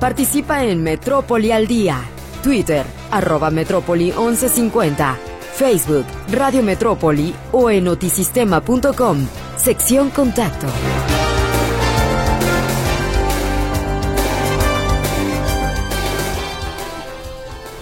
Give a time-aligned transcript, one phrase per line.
[0.00, 2.02] Participa en Metrópoli al Día.
[2.42, 5.16] Twitter, arroba Metrópoli 1150.
[5.54, 9.26] Facebook, Radio Metrópoli o en notisistema.com.
[9.56, 10.66] Sección Contacto.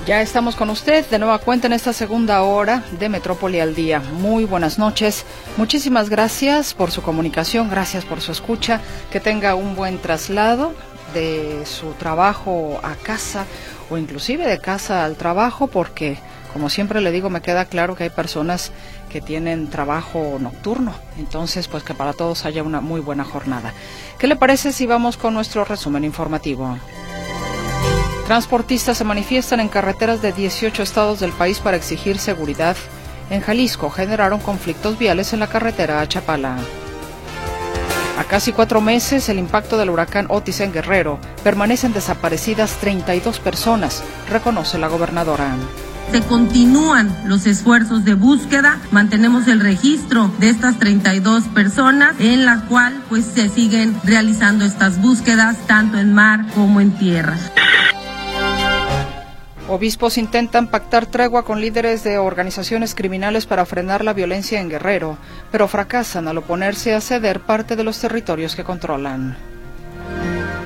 [0.06, 3.98] Ya estamos con usted de nueva cuenta en esta segunda hora de Metrópoli al Día.
[3.98, 5.24] Muy buenas noches.
[5.56, 8.80] Muchísimas gracias por su comunicación, gracias por su escucha.
[9.10, 10.74] Que tenga un buen traslado
[11.14, 13.46] de su trabajo a casa
[13.89, 16.18] o inclusive de casa al trabajo porque
[16.52, 18.72] como siempre le digo me queda claro que hay personas
[19.08, 23.72] que tienen trabajo nocturno entonces pues que para todos haya una muy buena jornada
[24.18, 26.76] ¿qué le parece si vamos con nuestro resumen informativo?
[28.26, 32.75] Transportistas se manifiestan en carreteras de 18 estados del país para exigir seguridad.
[33.28, 36.56] En Jalisco generaron conflictos viales en la carretera a Chapala.
[38.17, 44.05] A casi cuatro meses, el impacto del huracán Otis en Guerrero permanecen desaparecidas 32 personas,
[44.31, 45.56] reconoce la gobernadora.
[46.12, 52.67] Se continúan los esfuerzos de búsqueda, mantenemos el registro de estas 32 personas en la
[52.67, 57.37] cual pues se siguen realizando estas búsquedas tanto en mar como en tierra.
[59.67, 65.17] Obispos intentan pactar tregua con líderes de organizaciones criminales para frenar la violencia en Guerrero,
[65.51, 69.37] pero fracasan al oponerse a ceder parte de los territorios que controlan.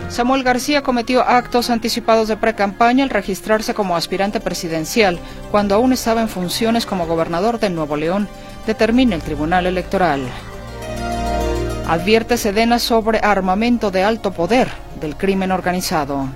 [0.08, 5.20] Samuel García cometió actos anticipados de precampaña al registrarse como aspirante presidencial
[5.52, 8.26] cuando aún estaba en funciones como gobernador de Nuevo León,
[8.66, 10.22] determina el Tribunal Electoral.
[11.86, 14.68] Advierte Sedena sobre armamento de alto poder
[15.00, 16.26] del crimen organizado.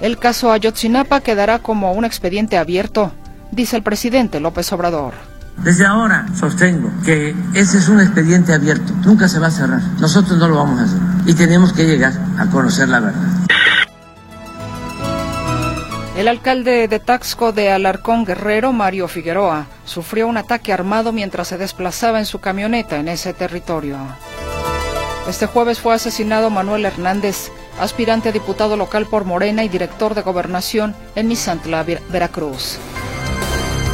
[0.00, 3.12] El caso Ayotzinapa quedará como un expediente abierto,
[3.50, 5.14] dice el presidente López Obrador.
[5.56, 9.82] Desde ahora sostengo que ese es un expediente abierto, nunca se va a cerrar.
[9.98, 13.48] Nosotros no lo vamos a hacer y tenemos que llegar a conocer la verdad.
[16.16, 21.58] El alcalde de Taxco de Alarcón Guerrero, Mario Figueroa, sufrió un ataque armado mientras se
[21.58, 23.98] desplazaba en su camioneta en ese territorio.
[25.28, 27.50] Este jueves fue asesinado Manuel Hernández,
[27.80, 32.78] aspirante a diputado local por Morena y director de gobernación en Misantla, Veracruz.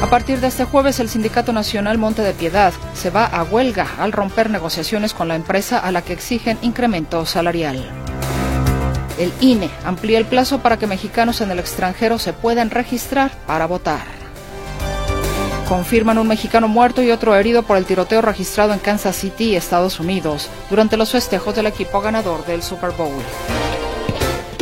[0.02, 3.86] A partir de este jueves, el Sindicato Nacional Monte de Piedad se va a huelga
[3.98, 7.84] al romper negociaciones con la empresa a la que exigen incremento salarial.
[9.18, 13.66] El INE amplía el plazo para que mexicanos en el extranjero se puedan registrar para
[13.66, 14.23] votar.
[15.74, 19.98] Confirman un mexicano muerto y otro herido por el tiroteo registrado en Kansas City, Estados
[19.98, 23.20] Unidos, durante los festejos del equipo ganador del Super Bowl.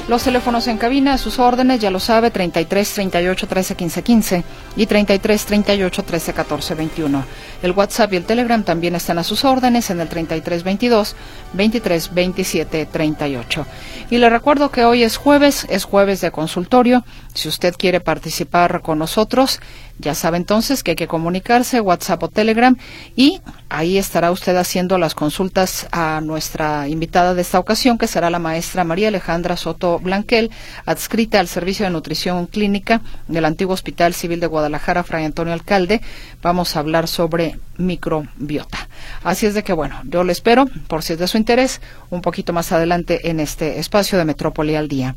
[0.09, 4.45] Los teléfonos en cabina a sus órdenes, ya lo sabe, 33 38 13 15 15
[4.77, 7.25] y 33 38 13 14 21.
[7.63, 11.15] El WhatsApp y el Telegram también están a sus órdenes en el 33 22
[11.53, 13.67] 23 27 38.
[14.11, 17.05] Y le recuerdo que hoy es jueves, es jueves de consultorio.
[17.35, 19.61] Si usted quiere participar con nosotros,
[19.99, 22.77] ya sabe entonces que hay que comunicarse, WhatsApp o Telegram,
[23.17, 28.29] y ahí estará usted haciendo las consultas a nuestra invitada de esta ocasión, que será
[28.29, 30.51] la maestra María Alejandra Soto Blanquel,
[30.85, 36.03] adscrita al Servicio de Nutrición Clínica del antiguo Hospital Civil de Guadalajara, Fray Antonio Alcalde.
[36.43, 38.89] Vamos a hablar sobre microbiota.
[39.25, 42.21] Así es de que, bueno, yo le espero, por si es de su interés, un
[42.21, 45.15] poquito más adelante en este espacio de Metrópoli al Día.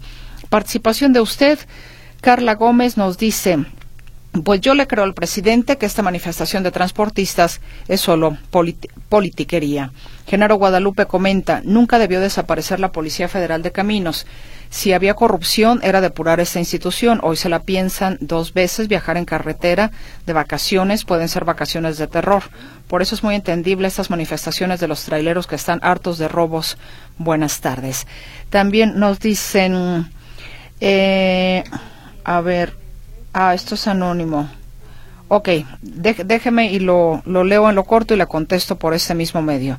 [0.50, 1.60] Participación de usted.
[2.26, 3.66] Carla Gómez nos dice,
[4.44, 8.36] pues yo le creo al presidente que esta manifestación de transportistas es solo
[9.10, 9.92] politiquería.
[10.26, 14.26] Genaro Guadalupe comenta, nunca debió desaparecer la Policía Federal de Caminos.
[14.72, 17.20] Si había corrupción era depurar esta institución.
[17.22, 19.92] Hoy se la piensan dos veces viajar en carretera
[20.26, 22.42] de vacaciones, pueden ser vacaciones de terror.
[22.88, 26.80] Por eso es muy entendible estas manifestaciones de los traileros que están hartos de robos.
[27.20, 28.08] Buenas tardes.
[28.50, 30.10] También nos dicen,
[30.82, 31.64] eh,
[32.26, 32.74] a ver,
[33.38, 34.50] Ah, esto es anónimo.
[35.28, 35.50] Ok,
[35.82, 39.78] déjeme y lo, lo leo en lo corto y le contesto por ese mismo medio.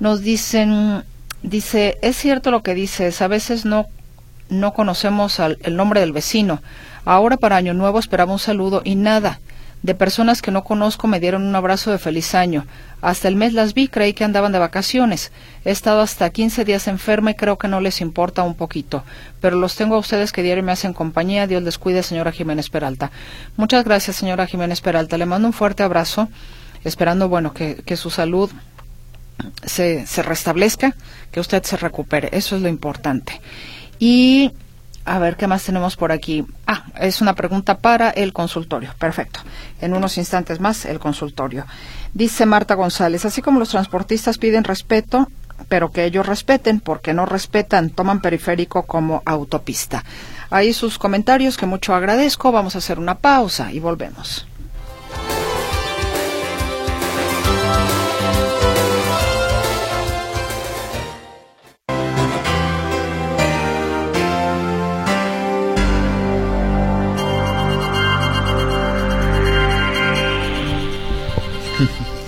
[0.00, 1.04] Nos dicen,
[1.44, 3.86] dice, es cierto lo que dices, a veces no,
[4.48, 6.60] no conocemos el nombre del vecino.
[7.04, 9.38] Ahora para Año Nuevo esperaba un saludo y nada
[9.82, 12.66] de personas que no conozco me dieron un abrazo de feliz año.
[13.00, 15.30] Hasta el mes las vi, creí que andaban de vacaciones.
[15.64, 19.04] He estado hasta 15 días enferma y creo que no les importa un poquito.
[19.40, 21.46] Pero los tengo a ustedes que diario me hacen compañía.
[21.46, 23.12] Dios les cuide, señora Jiménez Peralta.
[23.56, 25.16] Muchas gracias, señora Jiménez Peralta.
[25.16, 26.28] Le mando un fuerte abrazo,
[26.82, 28.50] esperando, bueno, que, que su salud
[29.64, 30.96] se, se restablezca,
[31.30, 32.30] que usted se recupere.
[32.32, 33.40] Eso es lo importante.
[34.00, 34.52] Y
[35.08, 36.44] a ver, ¿qué más tenemos por aquí?
[36.66, 38.94] Ah, es una pregunta para el consultorio.
[38.98, 39.40] Perfecto.
[39.80, 41.66] En unos instantes más, el consultorio.
[42.14, 45.28] Dice Marta González, así como los transportistas piden respeto,
[45.68, 50.04] pero que ellos respeten, porque no respetan, toman periférico como autopista.
[50.50, 52.52] Ahí sus comentarios que mucho agradezco.
[52.52, 54.47] Vamos a hacer una pausa y volvemos.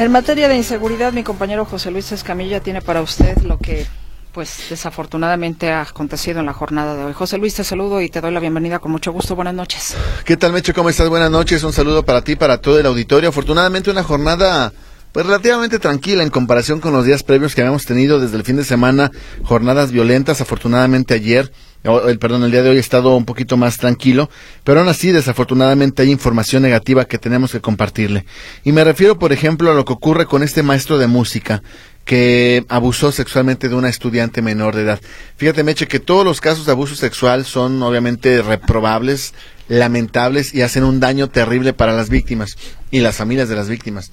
[0.00, 3.86] En materia de inseguridad, mi compañero José Luis Escamilla tiene para usted lo que,
[4.32, 7.12] pues, desafortunadamente ha acontecido en la jornada de hoy.
[7.12, 9.36] José Luis, te saludo y te doy la bienvenida con mucho gusto.
[9.36, 9.94] Buenas noches.
[10.24, 10.72] ¿Qué tal, Mecho?
[10.72, 11.10] ¿Cómo estás?
[11.10, 11.62] Buenas noches.
[11.64, 13.28] Un saludo para ti, para todo el auditorio.
[13.28, 14.72] Afortunadamente, una jornada
[15.12, 18.56] pues relativamente tranquila en comparación con los días previos que habíamos tenido desde el fin
[18.56, 19.10] de semana,
[19.42, 20.40] jornadas violentas.
[20.40, 21.52] Afortunadamente ayer
[21.82, 24.28] el perdón, el día de hoy ha estado un poquito más tranquilo,
[24.64, 28.26] pero aún así, desafortunadamente, hay información negativa que tenemos que compartirle.
[28.64, 31.62] Y me refiero, por ejemplo, a lo que ocurre con este maestro de música
[32.04, 35.00] que abusó sexualmente de una estudiante menor de edad.
[35.36, 39.32] Fíjate, Meche, que todos los casos de abuso sexual son obviamente reprobables,
[39.68, 42.56] lamentables y hacen un daño terrible para las víctimas
[42.90, 44.10] y las familias de las víctimas.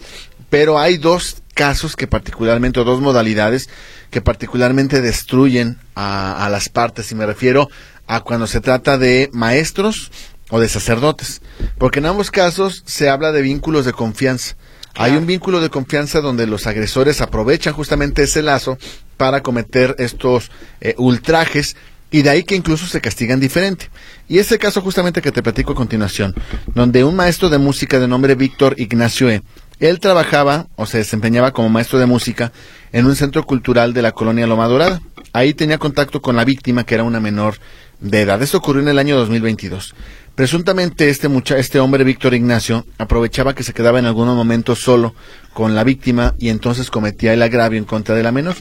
[0.49, 3.67] Pero hay dos casos que particularmente, o dos modalidades
[4.09, 7.69] que particularmente destruyen a, las partes, y me refiero
[8.07, 10.11] a cuando se trata de maestros
[10.49, 11.41] o de sacerdotes,
[11.77, 14.55] porque en ambos casos se habla de vínculos de confianza.
[14.95, 18.77] Hay un vínculo de confianza donde los agresores aprovechan justamente ese lazo
[19.15, 20.49] para cometer estos
[20.81, 21.75] eh, ultrajes
[22.09, 23.89] y de ahí que incluso se castigan diferente.
[24.27, 26.33] Y ese caso justamente que te platico a continuación,
[26.73, 29.43] donde un maestro de música de nombre Víctor Ignacio E
[29.79, 32.51] él trabajaba o se desempeñaba como maestro de música
[32.91, 35.01] en un centro cultural de la colonia Loma Dorada.
[35.33, 37.57] Ahí tenía contacto con la víctima, que era una menor
[37.99, 38.41] de edad.
[38.41, 39.93] Esto ocurrió en el año 2022.
[40.35, 45.15] Presuntamente este, mucha este hombre, Víctor Ignacio, aprovechaba que se quedaba en algunos momentos solo
[45.53, 48.55] con la víctima y entonces cometía el agravio en contra de la menor.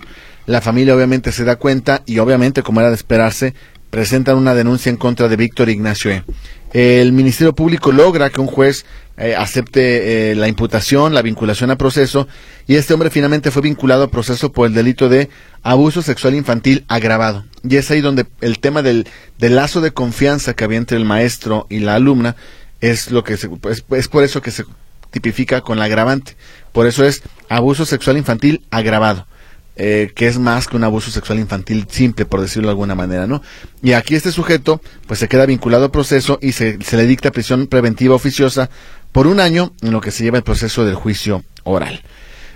[0.46, 3.54] La familia obviamente se da cuenta y obviamente, como era de esperarse,
[3.90, 6.24] presentan una denuncia en contra de Víctor Ignacio E.
[6.76, 8.84] El Ministerio Público logra que un juez
[9.16, 12.28] eh, acepte eh, la imputación, la vinculación a proceso,
[12.66, 15.30] y este hombre finalmente fue vinculado a proceso por el delito de
[15.62, 17.46] abuso sexual infantil agravado.
[17.66, 19.06] Y es ahí donde el tema del,
[19.38, 22.36] lazo de confianza que había entre el maestro y la alumna
[22.82, 24.66] es lo que es por eso que se
[25.10, 26.36] tipifica con la agravante.
[26.72, 29.26] Por eso es abuso sexual infantil agravado.
[29.78, 33.26] Eh, que es más que un abuso sexual infantil simple, por decirlo de alguna manera,
[33.26, 33.42] ¿no?
[33.82, 37.30] Y aquí este sujeto, pues se queda vinculado al proceso y se, se le dicta
[37.30, 38.70] prisión preventiva oficiosa
[39.12, 42.00] por un año en lo que se lleva el proceso del juicio oral.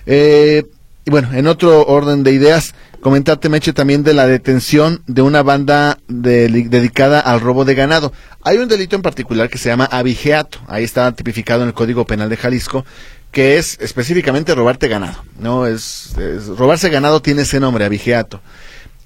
[0.06, 0.64] Eh,
[1.04, 5.42] y bueno, en otro orden de ideas, comentarte, Meche, también de la detención de una
[5.42, 8.12] banda dedicada al robo de ganado.
[8.42, 12.06] Hay un delito en particular que se llama abigeato, ahí está tipificado en el Código
[12.06, 12.84] Penal de Jalisco,
[13.30, 15.22] que es específicamente robarte ganado.
[15.38, 16.14] No es,
[16.56, 18.40] robarse ganado tiene ese nombre, abigeato.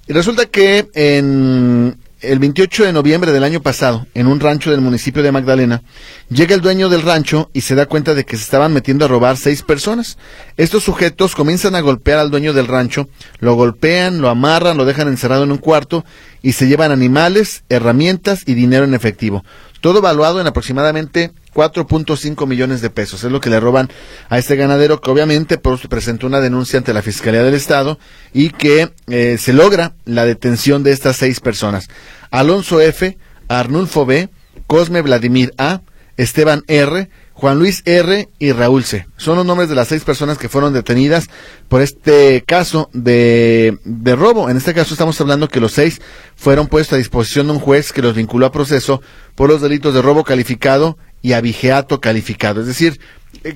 [0.07, 4.81] Y resulta que en el 28 de noviembre del año pasado, en un rancho del
[4.81, 5.83] municipio de Magdalena,
[6.29, 9.07] llega el dueño del rancho y se da cuenta de que se estaban metiendo a
[9.07, 10.17] robar seis personas.
[10.57, 15.07] Estos sujetos comienzan a golpear al dueño del rancho, lo golpean, lo amarran, lo dejan
[15.07, 16.05] encerrado en un cuarto
[16.45, 19.43] y se llevan animales, herramientas y dinero en efectivo.
[19.81, 23.23] Todo valuado en aproximadamente 4.5 millones de pesos.
[23.23, 23.89] Es lo que le roban
[24.29, 27.97] a este ganadero que obviamente presentó una denuncia ante la Fiscalía del Estado
[28.31, 31.87] y que eh, se logra la detención de estas seis personas.
[32.29, 33.17] Alonso F.,
[33.47, 34.29] Arnulfo B.,
[34.67, 35.81] Cosme Vladimir A.,
[36.15, 38.29] Esteban R., Juan Luis R.
[38.39, 39.07] y Raúl C.
[39.17, 41.27] Son los nombres de las seis personas que fueron detenidas
[41.67, 44.49] por este caso de, de, robo.
[44.49, 46.01] En este caso estamos hablando que los seis
[46.37, 49.01] fueron puestos a disposición de un juez que los vinculó a proceso
[49.35, 52.61] por los delitos de robo calificado y abigeato calificado.
[52.61, 53.01] Es decir,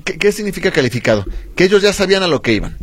[0.04, 1.24] ¿qué, significa calificado?
[1.56, 2.76] Que ellos ya sabían a lo que iban.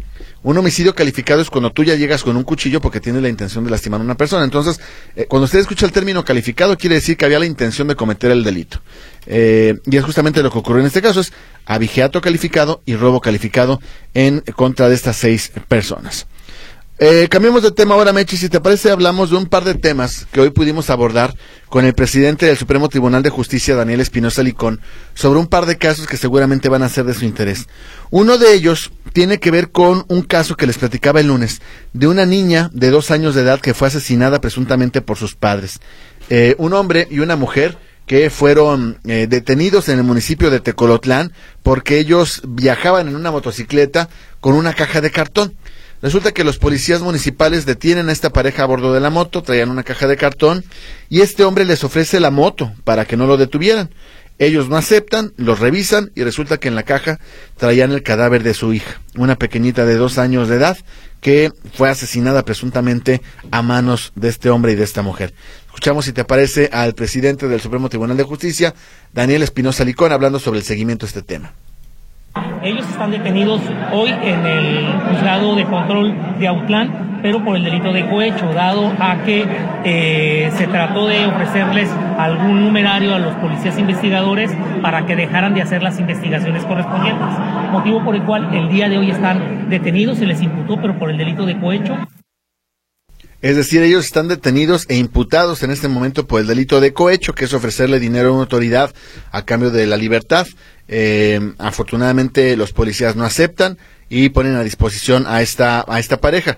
[0.44, 3.64] Un homicidio calificado es cuando tú ya llegas con un cuchillo porque tienes la intención
[3.64, 4.44] de lastimar a una persona.
[4.44, 4.80] Entonces,
[5.16, 8.32] eh, cuando usted escucha el término calificado, quiere decir que había la intención de cometer
[8.32, 8.82] el delito.
[9.26, 11.34] Eh, y es justamente lo que ocurrió en este caso, es
[11.66, 13.82] abigeato calificado y robo calificado
[14.14, 16.28] en contra de estas seis personas.
[17.00, 18.38] Eh, cambiemos de tema ahora, Mechi.
[18.38, 21.36] Si te parece, hablamos de un par de temas que hoy pudimos abordar
[21.70, 24.82] con el presidente del Supremo Tribunal de Justicia, Daniel Espinosa Licón,
[25.14, 27.68] sobre un par de casos que seguramente van a ser de su interés.
[28.10, 31.62] Uno de ellos tiene que ver con un caso que les platicaba el lunes,
[31.94, 35.80] de una niña de dos años de edad que fue asesinada presuntamente por sus padres.
[36.32, 37.78] Eh, un hombre y una mujer
[38.08, 44.10] que fueron eh, detenidos en el municipio de Tecolotlán porque ellos viajaban en una motocicleta
[44.40, 45.54] con una caja de cartón.
[46.02, 49.72] Resulta que los policías municipales detienen a esta pareja a bordo de la moto, traían
[49.72, 50.64] una caja de cartón
[51.10, 53.90] y este hombre les ofrece la moto para que no lo detuvieran.
[54.40, 57.20] Ellos no aceptan, los revisan y resulta que en la caja
[57.58, 60.78] traían el cadáver de su hija, una pequeñita de dos años de edad
[61.22, 65.34] que fue asesinada presuntamente a manos de este hombre y de esta mujer.
[65.66, 68.76] Escuchamos, si te parece, al presidente del Supremo Tribunal de Justicia,
[69.14, 71.54] Daniel Espinosa Licón, hablando sobre el seguimiento de este tema.
[72.64, 77.94] Ellos están detenidos hoy en el juzgado de control de Autlán, pero por el delito
[77.94, 79.46] de cohecho, dado a que
[79.84, 85.62] eh, se trató de ofrecerles algún numerario a los policías investigadores para que dejaran de
[85.62, 87.28] hacer las investigaciones correspondientes,
[87.72, 91.10] motivo por el cual el día de hoy están detenidos, se les imputó, pero por
[91.10, 91.98] el delito de cohecho.
[93.42, 97.34] Es decir, ellos están detenidos e imputados en este momento por el delito de cohecho,
[97.34, 98.94] que es ofrecerle dinero a una autoridad
[99.32, 100.48] a cambio de la libertad.
[100.88, 103.78] Eh, afortunadamente los policías no aceptan
[104.10, 106.58] y ponen a disposición a esta, a esta pareja.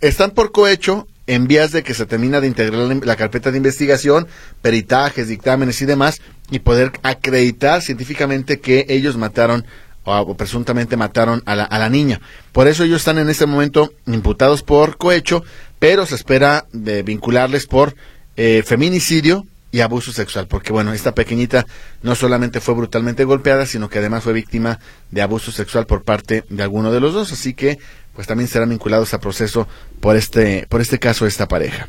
[0.00, 4.26] Están por cohecho en vías de que se termina de integrar la carpeta de investigación,
[4.62, 9.66] peritajes, dictámenes y demás, y poder acreditar científicamente que ellos mataron
[10.04, 12.20] o, presuntamente mataron a la, a la, niña.
[12.52, 15.42] Por eso ellos están en este momento imputados por cohecho,
[15.78, 17.94] pero se espera de vincularles por
[18.36, 21.66] eh, feminicidio y abuso sexual, porque bueno, esta pequeñita
[22.02, 24.78] no solamente fue brutalmente golpeada, sino que además fue víctima
[25.10, 27.78] de abuso sexual por parte de alguno de los dos, así que
[28.14, 29.68] pues también serán vinculados a proceso
[30.00, 31.88] por este, por este caso esta pareja.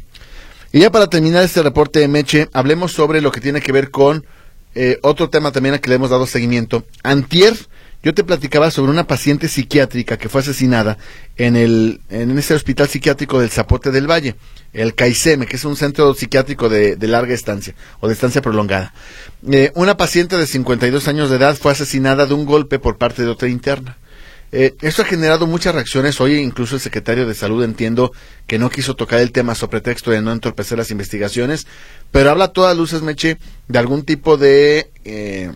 [0.74, 3.89] Y ya para terminar este reporte de Meche, hablemos sobre lo que tiene que ver
[3.89, 4.25] con
[4.75, 6.86] eh, otro tema también a que le hemos dado seguimiento.
[7.03, 7.56] Antier,
[8.07, 10.97] yo te platicaba sobre una paciente psiquiátrica que fue asesinada
[11.35, 14.35] en el en ese hospital psiquiátrico del Zapote del Valle,
[14.71, 18.93] el CAICEME, que es un centro psiquiátrico de, larga estancia o de estancia prolongada.
[19.51, 23.23] Eh, una paciente de 52 años de edad fue asesinada de un golpe por parte
[23.23, 23.97] de otra interna.
[24.53, 26.21] Eh, esto ha generado muchas reacciones.
[26.21, 28.13] Hoy incluso el secretario de Salud entiendo
[28.47, 31.67] que no quiso tocar el tema sobre pretexto de no entorpecer las investigaciones,
[32.11, 33.37] pero habla a todas luces, Meche,
[33.67, 35.51] de algún tipo de eh,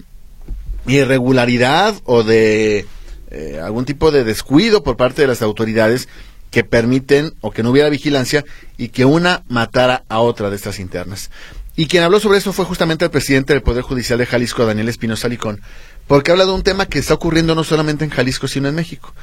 [0.88, 2.86] irregularidad o de
[3.30, 6.08] eh, algún tipo de descuido por parte de las autoridades
[6.50, 8.44] que permiten o que no hubiera vigilancia
[8.78, 11.32] y que una matara a otra de estas internas.
[11.76, 14.90] Y quien habló sobre eso fue justamente el presidente del Poder Judicial de Jalisco, Daniel
[14.90, 15.62] Espinosa Licón,
[16.08, 19.14] porque habla de un tema que está ocurriendo no solamente en Jalisco, sino en México.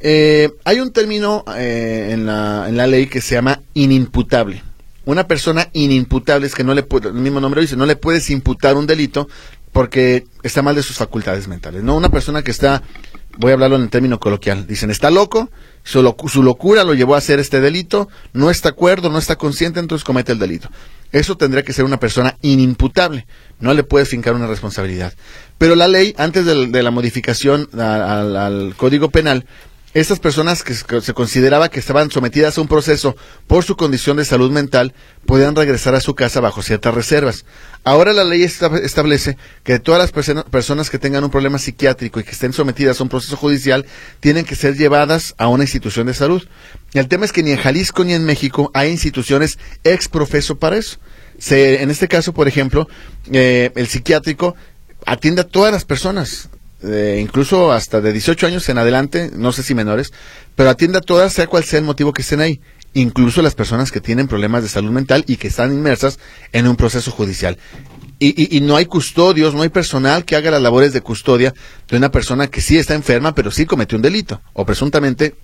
[0.00, 4.62] Eh, hay un término eh, en, la, en la ley que se llama inimputable.
[5.04, 8.28] Una persona inimputable es que no le puede, el mismo nombre dice, no le puedes
[8.30, 9.28] imputar un delito
[9.72, 11.82] porque está mal de sus facultades mentales.
[11.82, 12.82] No una persona que está,
[13.38, 15.50] voy a hablarlo en el término coloquial, dicen está loco,
[15.82, 16.02] su,
[16.42, 20.32] locura lo llevó a hacer este delito, no está acuerdo, no está consciente, entonces comete
[20.32, 20.68] el delito.
[21.10, 23.26] Eso tendría que ser una persona inimputable,
[23.60, 25.12] no le puedes fincar una responsabilidad.
[25.58, 29.46] Pero la ley, antes de, la modificación al Código Penal,
[29.94, 33.14] estas personas que se consideraba que estaban sometidas a un proceso
[33.46, 34.94] por su condición de salud mental
[35.26, 37.44] podían regresar a su casa bajo ciertas reservas.
[37.84, 42.30] Ahora la ley establece que todas las personas que tengan un problema psiquiátrico y que
[42.30, 43.84] estén sometidas a un proceso judicial
[44.20, 46.42] tienen que ser llevadas a una institución de salud.
[46.94, 50.76] El tema es que ni en Jalisco ni en México hay instituciones ex profeso para
[50.76, 50.98] eso.
[51.50, 52.88] en este caso, por ejemplo,
[53.30, 54.54] eh, el psiquiátrico
[55.04, 56.48] atiende a todas las personas,
[56.82, 60.12] incluso hasta de 18 años en adelante, no sé si menores,
[60.56, 62.60] pero atienda a todas, sea cual sea el motivo que estén ahí,
[62.94, 66.18] incluso las personas que tienen problemas de salud mental y que están inmersas
[66.52, 67.58] en un proceso judicial.
[68.24, 71.52] Y, no hay custodios, no hay personal que haga las labores de custodia
[71.88, 75.34] de una persona que sí está enferma, pero sí cometió un delito, o presuntamente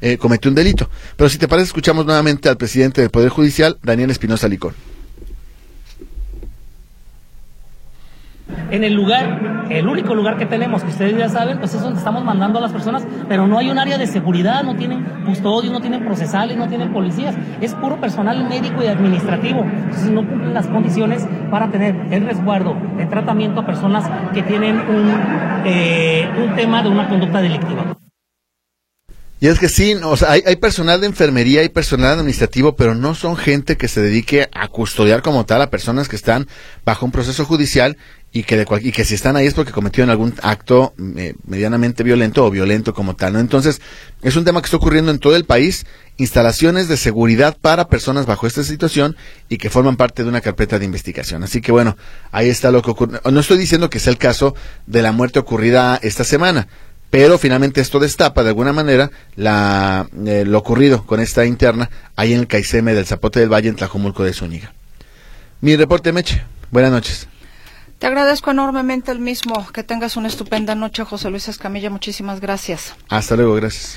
[0.00, 0.90] eh, cometió un delito.
[1.16, 4.74] Pero si te parece, escuchamos nuevamente al presidente del Poder Judicial, Daniel Espinosa Licón.
[8.70, 11.98] En el lugar, el único lugar que tenemos, que ustedes ya saben, pues es donde
[11.98, 15.72] estamos mandando a las personas, pero no hay un área de seguridad, no tienen custodios,
[15.72, 19.60] no tienen procesales, no tienen policías, es puro personal médico y administrativo.
[19.60, 24.76] Entonces no cumplen las condiciones para tener el resguardo, el tratamiento a personas que tienen
[24.76, 25.10] un,
[25.64, 27.94] eh, un tema de una conducta delictiva.
[29.44, 32.94] Y es que sí, o sea, hay, hay, personal de enfermería, hay personal administrativo, pero
[32.94, 36.48] no son gente que se dedique a custodiar como tal a personas que están
[36.86, 37.98] bajo un proceso judicial
[38.32, 42.02] y que, de y que si están ahí es porque cometieron algún acto eh, medianamente
[42.02, 43.34] violento o violento como tal.
[43.34, 43.38] ¿no?
[43.38, 43.82] Entonces,
[44.22, 45.84] es un tema que está ocurriendo en todo el país,
[46.16, 49.14] instalaciones de seguridad para personas bajo esta situación
[49.50, 51.42] y que forman parte de una carpeta de investigación.
[51.42, 51.98] Así que bueno,
[52.32, 53.20] ahí está lo que ocurre.
[53.30, 54.54] No estoy diciendo que sea el caso
[54.86, 56.66] de la muerte ocurrida esta semana,
[57.14, 62.32] pero finalmente esto destapa de alguna manera la, eh, lo ocurrido con esta interna ahí
[62.32, 64.72] en el Caiceme del Zapote del Valle en Tlajumulco de Zúñiga.
[65.60, 66.42] Mi reporte, Meche.
[66.72, 67.28] Buenas noches.
[68.00, 69.64] Te agradezco enormemente el mismo.
[69.72, 71.88] Que tengas una estupenda noche, José Luis Escamilla.
[71.88, 72.96] Muchísimas gracias.
[73.08, 73.96] Hasta luego, gracias.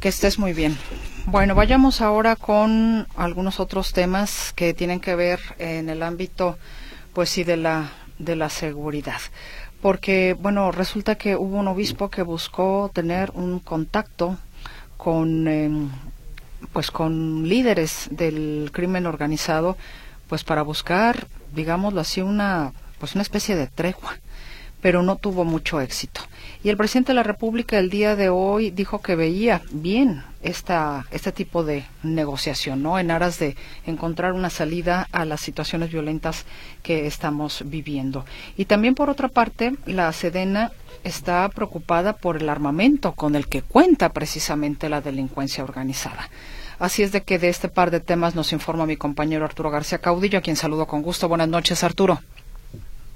[0.00, 0.76] Que estés muy bien.
[1.26, 6.58] Bueno, vayamos ahora con algunos otros temas que tienen que ver en el ámbito,
[7.12, 9.20] pues sí, de la de la seguridad.
[9.80, 14.36] Porque, bueno, resulta que hubo un obispo que buscó tener un contacto
[14.96, 15.90] con, em,
[16.72, 19.76] pues, con líderes del crimen organizado,
[20.28, 24.18] pues, para buscar, digámoslo así, una, pues, una especie de tregua
[24.80, 26.20] pero no tuvo mucho éxito.
[26.62, 31.04] Y el presidente de la República el día de hoy dijo que veía bien esta,
[31.10, 32.98] este tipo de negociación, ¿no?
[32.98, 36.46] En aras de encontrar una salida a las situaciones violentas
[36.82, 38.24] que estamos viviendo.
[38.56, 40.70] Y también, por otra parte, la Sedena
[41.04, 46.28] está preocupada por el armamento con el que cuenta precisamente la delincuencia organizada.
[46.78, 49.98] Así es de que de este par de temas nos informa mi compañero Arturo García
[49.98, 51.28] Caudillo, a quien saludo con gusto.
[51.28, 52.18] Buenas noches, Arturo.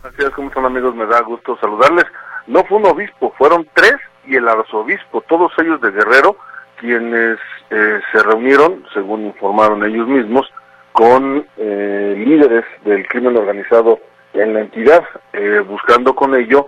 [0.02, 2.04] Así es, como son amigos, me da gusto saludarles.
[2.48, 3.94] No fue un obispo, fueron tres
[4.26, 6.36] y el arzobispo, todos ellos de Guerrero,
[6.82, 7.38] quienes
[7.70, 10.52] eh, se reunieron, según informaron ellos mismos,
[10.90, 14.00] con eh, líderes del crimen organizado
[14.34, 16.66] en la entidad, eh, buscando con ello,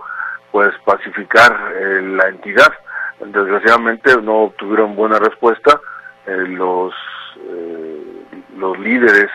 [0.51, 1.51] pues, pacificar
[2.01, 2.71] la entidad.
[3.19, 5.79] Desgraciadamente no obtuvieron buena respuesta
[6.25, 6.93] los
[8.57, 9.29] los líderes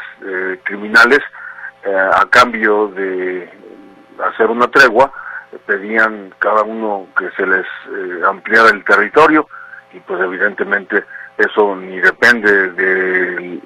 [0.65, 1.21] criminales
[1.85, 3.49] a cambio de
[4.19, 5.13] hacer una tregua,
[5.67, 9.47] pedían cada uno que se les eh, ampliara el territorio
[9.92, 11.04] y pues evidentemente
[11.38, 13.61] eso ni depende de,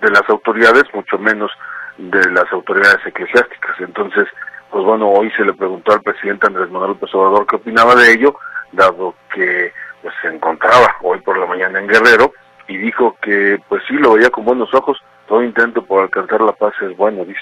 [0.00, 1.50] de las autoridades, mucho menos
[1.96, 3.80] de las autoridades eclesiásticas.
[3.80, 4.26] Entonces,
[4.70, 8.12] pues bueno, hoy se le preguntó al presidente Andrés Manuel López Obrador qué opinaba de
[8.12, 8.38] ello,
[8.72, 12.32] dado que pues, se encontraba hoy por la mañana en Guerrero
[12.68, 16.52] y dijo que pues sí lo veía con buenos ojos, todo intento por alcanzar la
[16.52, 17.40] paz es bueno, dice.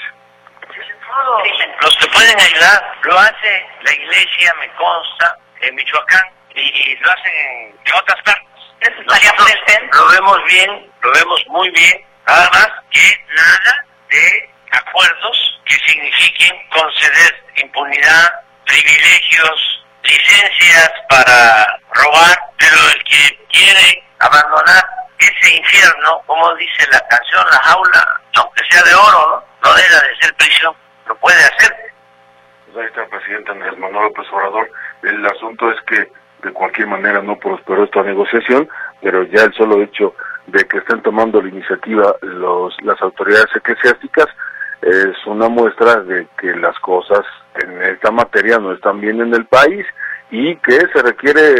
[1.80, 7.32] Los que pueden ayudar, lo hace la iglesia, me consta, en Michoacán, y, lo hacen
[7.34, 8.44] en, otras partes.
[9.92, 16.56] lo vemos bien, lo vemos muy bien, nada más que nada de acuerdos que signifiquen
[16.70, 18.32] conceder impunidad,
[18.66, 24.84] privilegios, licencias para robar, pero el que quiere abandonar
[25.18, 30.00] ese infierno, como dice la canción, la jaula, aunque sea de oro, no, no deja
[30.00, 30.74] de ser prisión
[31.06, 31.74] lo puede hacer.
[32.66, 34.70] Pues ahí está el presidente Andrés Manuel López Obrador.
[35.02, 36.10] El asunto es que
[36.44, 38.68] de cualquier manera no prosperó esta negociación,
[39.00, 40.14] pero ya el solo hecho
[40.46, 44.26] de que estén tomando la iniciativa los, las autoridades eclesiásticas
[44.82, 47.22] es una muestra de que las cosas
[47.54, 49.86] en esta materia no están bien en el país
[50.30, 51.54] y que se requiere,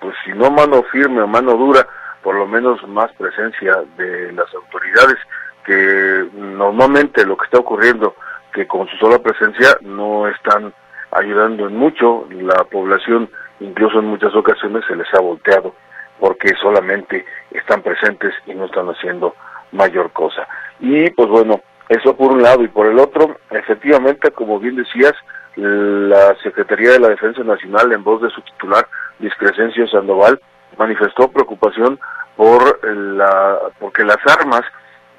[0.00, 1.86] pues si no mano firme o mano dura,
[2.22, 5.18] por lo menos más presencia de las autoridades,
[5.64, 8.14] que normalmente lo que está ocurriendo
[8.52, 10.72] que con su sola presencia no están
[11.10, 13.28] ayudando en mucho, la población
[13.62, 15.74] incluso en muchas ocasiones se les ha volteado
[16.18, 19.34] porque solamente están presentes y no están haciendo
[19.72, 20.46] mayor cosa.
[20.80, 25.14] Y pues bueno, eso por un lado y por el otro, efectivamente, como bien decías,
[25.56, 28.86] la Secretaría de la Defensa Nacional, en voz de su titular,
[29.18, 30.40] Discrescencio Sandoval,
[30.78, 31.98] manifestó preocupación
[32.36, 34.62] por la porque las armas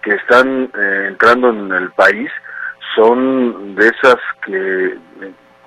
[0.01, 2.29] que están eh, entrando en el país
[2.95, 4.97] son de esas que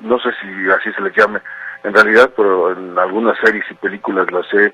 [0.01, 1.41] no sé si así se les llame
[1.87, 4.67] en realidad, pero en algunas series y películas las he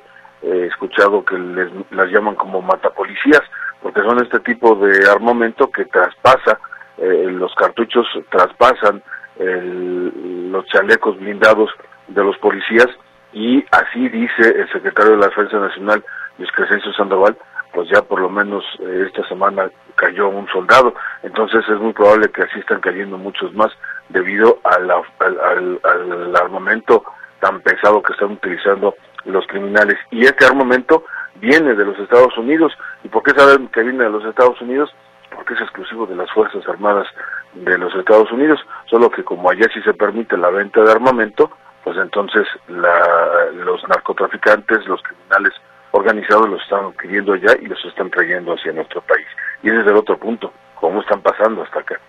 [0.42, 3.42] eh, escuchado que les, las llaman como matapolicías,
[3.82, 6.58] porque son este tipo de armamento que traspasa,
[6.96, 9.02] eh, los cartuchos traspasan
[9.38, 11.70] los chalecos blindados
[12.06, 12.86] de los policías
[13.32, 16.04] y así dice el secretario de la Defensa Nacional,
[16.38, 17.36] Luis Crescencio Sandoval,
[17.72, 22.30] pues ya por lo menos eh, esta semana cayó un soldado, entonces es muy probable
[22.30, 23.72] que así están cayendo muchos más
[24.08, 27.04] debido al, al, armamento
[27.40, 29.96] tan pesado que están utilizando los criminales.
[30.10, 31.04] Y este armamento
[31.36, 32.72] viene de los Estados Unidos.
[33.04, 34.94] ¿Y por qué saben que viene de los Estados Unidos?
[35.34, 37.06] Porque es exclusivo de las Fuerzas Armadas
[37.54, 41.50] de los Estados Unidos, solo que como allá sí se permite la venta de armamento,
[41.84, 45.52] pues entonces la, los narcotraficantes, los criminales
[45.92, 49.26] organizados los están adquiriendo allá y los están trayendo hacia nuestro país.
[49.62, 52.00] Y ese es el otro punto, cómo están pasando hasta acá.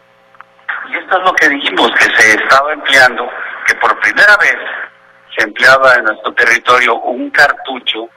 [0.90, 3.30] Y esto es lo que dijimos, que se estaba empleando,
[3.68, 4.58] que por primera vez
[5.38, 8.10] se empleaba en nuestro territorio un cartucho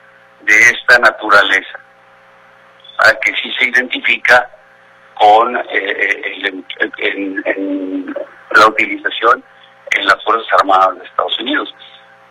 [0.43, 1.79] de esta naturaleza,
[3.23, 4.49] que sí se identifica
[5.15, 6.63] con eh,
[6.99, 8.15] en,
[8.51, 9.43] la utilización
[9.93, 11.75] en las Fuerzas Armadas de Estados Unidos.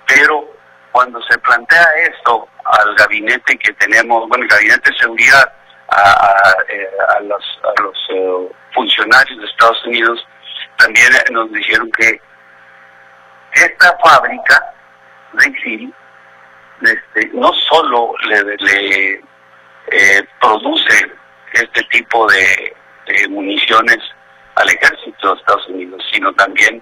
[0.08, 0.50] Pero
[0.96, 5.54] cuando se plantea esto al gabinete que tenemos, bueno, el gabinete de seguridad,
[5.90, 6.88] a, eh,
[7.24, 7.44] los,
[8.12, 10.26] eh, funcionarios de Estados Unidos,
[10.78, 12.22] también nos dijeron que
[13.56, 14.74] esta fábrica,
[15.34, 15.92] de
[16.82, 19.20] este, no solo le,
[19.92, 21.12] eh, produce
[21.52, 22.74] este tipo de,
[23.28, 23.98] municiones
[24.56, 26.82] al ejército, los Estados Unidos, sino también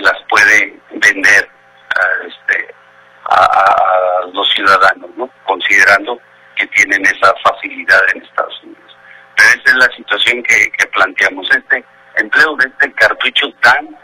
[0.00, 1.48] las puede vender
[1.94, 2.75] a, este,
[3.30, 5.30] a, los ciudadanos, ¿no?
[5.46, 6.18] considerando
[6.56, 8.96] que tienen esa facilidad en Estados Unidos.
[9.36, 11.48] Pero esa es la situación que, que planteamos.
[11.50, 11.84] Este
[12.16, 13.96] empleo de este cartucho tan,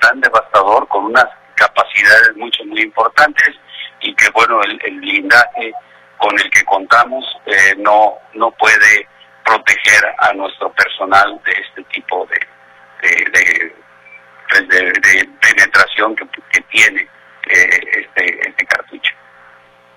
[0.00, 3.54] tan devastador, con unas capacidades mucho, muy importantes,
[4.00, 5.72] y que, bueno, el, blindaje
[6.18, 9.08] con el que contamos eh, no, no puede
[9.44, 12.38] proteger a nuestro personal de este tipo de,
[13.30, 13.74] de,
[14.48, 14.62] pues,
[15.40, 16.26] penetración que,
[16.70, 17.08] tiene
[17.46, 19.14] eh, este, este cartucho.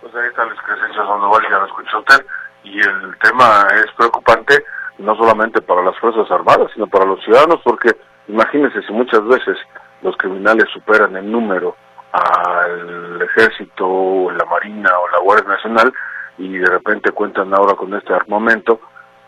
[0.01, 2.25] Pues ahí están las creencias Sandoval, ya lo escuchó usted,
[2.63, 4.63] y el tema es preocupante
[4.97, 7.91] no solamente para las Fuerzas Armadas, sino para los ciudadanos, porque
[8.27, 9.57] imagínense si muchas veces
[10.01, 11.75] los criminales superan en número
[12.11, 15.93] al ejército, la marina o la Guardia Nacional
[16.37, 18.79] y de repente cuentan ahora con este armamento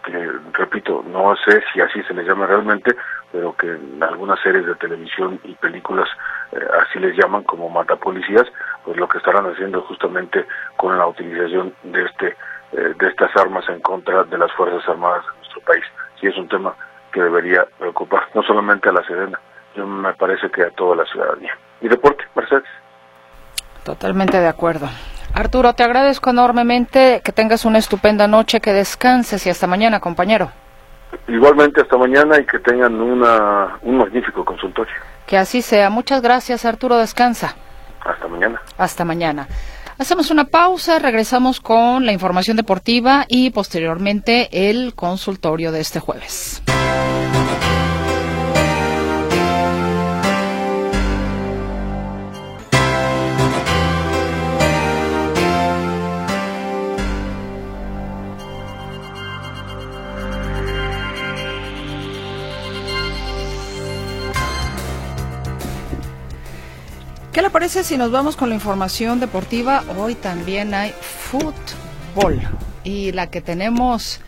[0.04, 2.96] que repito, no sé si así se les llama realmente,
[3.32, 6.08] pero que en algunas series de televisión y películas
[6.52, 8.46] eh, así les llaman como mata policías,
[8.84, 10.46] pues lo que estarán haciendo justamente
[10.78, 12.36] con la utilización de este
[12.74, 15.84] eh, de estas armas en contra de las fuerzas armadas de nuestro país.
[16.20, 16.74] Sí es un tema
[17.12, 19.40] que debería preocupar no solamente a la Serena,
[19.76, 21.58] yo me parece que a toda la ciudadanía.
[21.82, 22.64] Y deporte, Mercedes.
[23.84, 24.88] Totalmente de acuerdo.
[25.34, 30.52] Arturo, te agradezco enormemente, que tengas una estupenda noche, que descanses y hasta mañana, compañero.
[31.28, 34.94] Igualmente hasta mañana y que tengan una, un magnífico consultorio.
[35.28, 35.90] Que así sea.
[35.90, 36.98] Muchas gracias, Arturo.
[36.98, 37.56] Descansa.
[38.04, 38.62] Hasta mañana.
[38.78, 39.48] Hasta mañana.
[39.98, 46.64] Hacemos una pausa, regresamos con la información deportiva y posteriormente el consultorio de este jueves.
[67.32, 69.86] ¿Qué le parece si nos vamos con la información deportiva?
[69.98, 72.42] Hoy también hay fútbol.
[72.84, 74.20] Y la que tenemos,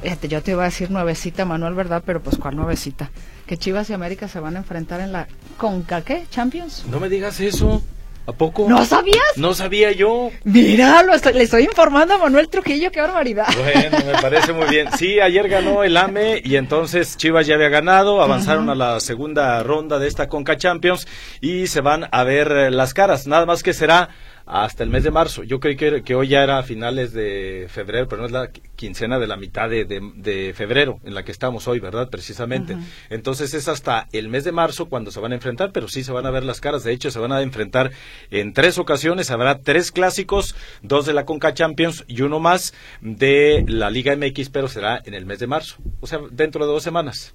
[0.00, 2.04] fíjate, yo te iba a decir nuevecita, Manuel, ¿verdad?
[2.06, 3.10] Pero pues ¿cuál nuevecita?
[3.48, 6.26] Que Chivas y América se van a enfrentar en la ¿Conca qué?
[6.30, 6.84] ¿Champions?
[6.88, 7.82] No me digas eso.
[8.26, 8.66] ¿A poco?
[8.68, 9.36] ¿No sabías?
[9.36, 10.30] No sabía yo.
[10.42, 13.46] Mira, le estoy informando a Manuel Trujillo, qué barbaridad.
[13.56, 14.88] Bueno, me parece muy bien.
[14.98, 19.62] Sí, ayer ganó el AME y entonces Chivas ya había ganado, avanzaron a la segunda
[19.62, 21.06] ronda de esta Conca Champions
[21.40, 23.28] y se van a ver eh, las caras.
[23.28, 24.08] Nada más que será
[24.46, 25.42] hasta el mes de marzo.
[25.42, 28.50] Yo creí que, que, hoy ya era a finales de febrero, pero no es la
[28.76, 32.08] quincena de la mitad de, de, febrero en la que estamos hoy, ¿verdad?
[32.10, 32.76] Precisamente.
[33.10, 36.12] Entonces es hasta el mes de marzo cuando se van a enfrentar, pero sí se
[36.12, 36.84] van a ver las caras.
[36.84, 37.90] De hecho, se van a enfrentar
[38.30, 39.32] en tres ocasiones.
[39.32, 44.50] Habrá tres clásicos, dos de la Conca Champions y uno más de la Liga MX,
[44.50, 45.76] pero será en el mes de marzo.
[46.00, 47.34] O sea, dentro de dos semanas.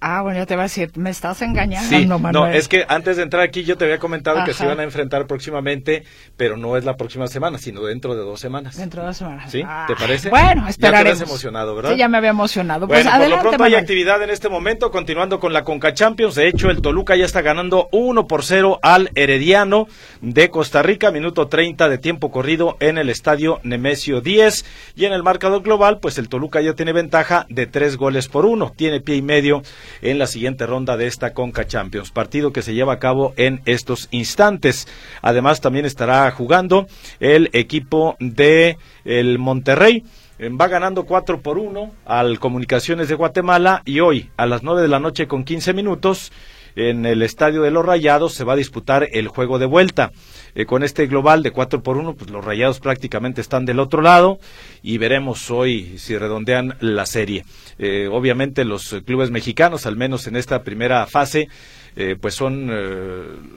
[0.00, 3.16] Ah, bueno, yo te voy a decir, me estás engañando, sí, No, es que antes
[3.16, 6.04] de entrar aquí yo te había comentado que se iban a enfrentar próximamente,
[6.36, 8.76] pero no es la próxima semana, sino dentro de dos semanas.
[8.76, 9.50] Dentro de dos semanas.
[9.50, 9.62] ¿Sí?
[9.88, 10.30] ¿Te parece?
[10.30, 11.18] Bueno, esperaremos.
[11.18, 11.90] Ya te emocionado, ¿verdad?
[11.90, 12.86] Sí, ya me había emocionado.
[12.86, 16.36] Pues por lo pronto hay actividad en este momento, continuando con la Conca Champions.
[16.36, 19.88] De hecho, el Toluca ya está ganando 1 por 0 al Herediano
[20.20, 24.64] de Costa Rica, minuto 30 de tiempo corrido en el estadio Nemesio 10.
[24.94, 28.46] Y en el marcador global, pues el Toluca ya tiene ventaja de tres goles por
[28.46, 28.72] uno.
[28.76, 29.62] Tiene pie y medio
[30.02, 33.60] en la siguiente ronda de esta Conca Champions, partido que se lleva a cabo en
[33.64, 34.86] estos instantes.
[35.22, 36.86] Además, también estará jugando
[37.20, 40.04] el equipo de el Monterrey
[40.38, 44.82] eh, va ganando 4 por 1 al Comunicaciones de Guatemala y hoy a las 9
[44.82, 46.30] de la noche con 15 minutos
[46.76, 50.12] en el Estadio de los Rayados se va a disputar el juego de vuelta.
[50.58, 54.02] Eh, con este global de 4 por 1, pues los Rayados prácticamente están del otro
[54.02, 54.40] lado
[54.82, 57.44] y veremos hoy si redondean la serie.
[57.78, 61.48] Eh, obviamente los clubes mexicanos, al menos en esta primera fase,
[61.94, 62.72] eh, pues son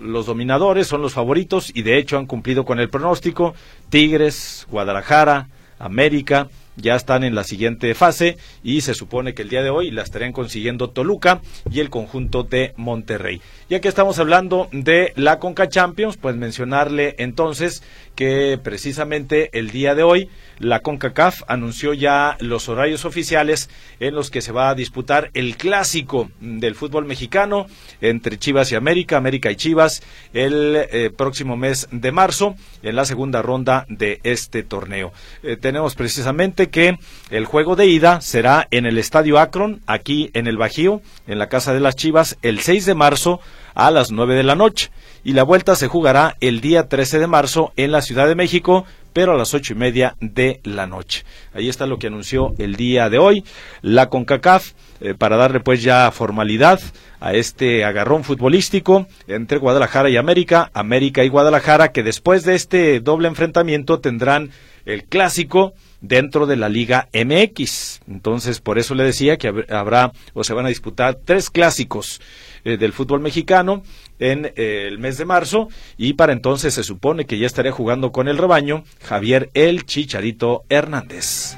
[0.03, 3.55] los dominadores, son los favoritos y de hecho han cumplido con el pronóstico.
[3.89, 5.47] Tigres, Guadalajara,
[5.79, 9.91] América, ya están en la siguiente fase y se supone que el día de hoy
[9.91, 13.41] la estarían consiguiendo Toluca y el conjunto de Monterrey.
[13.71, 17.83] Ya que estamos hablando de la Conca Champions, pues mencionarle entonces
[18.15, 20.29] que precisamente el día de hoy
[20.59, 23.69] la CONCACAF anunció ya los horarios oficiales
[24.01, 27.65] en los que se va a disputar el clásico del fútbol mexicano
[28.01, 30.03] entre Chivas y América, América y Chivas,
[30.33, 35.13] el eh, próximo mes de marzo en la segunda ronda de este torneo.
[35.43, 40.47] Eh, tenemos precisamente que el juego de ida será en el Estadio Akron, aquí en
[40.47, 43.39] el Bajío, en la Casa de las Chivas, el 6 de marzo
[43.73, 44.91] a las 9 de la noche
[45.23, 48.85] y la vuelta se jugará el día 13 de marzo en la Ciudad de México,
[49.13, 51.25] pero a las ocho y media de la noche.
[51.53, 53.43] Ahí está lo que anunció el día de hoy
[53.81, 56.79] la CONCACAF eh, para darle pues ya formalidad
[57.19, 62.99] a este agarrón futbolístico entre Guadalajara y América, América y Guadalajara, que después de este
[62.99, 64.51] doble enfrentamiento tendrán
[64.85, 68.01] el clásico dentro de la Liga MX.
[68.09, 72.19] Entonces, por eso le decía que habrá o se van a disputar tres clásicos
[72.63, 73.83] eh, del fútbol mexicano
[74.19, 78.11] en eh, el mes de marzo y para entonces se supone que ya estaría jugando
[78.11, 81.55] con el rebaño Javier El Chicharito Hernández.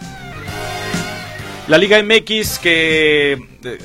[1.68, 3.40] La Liga MX que eh,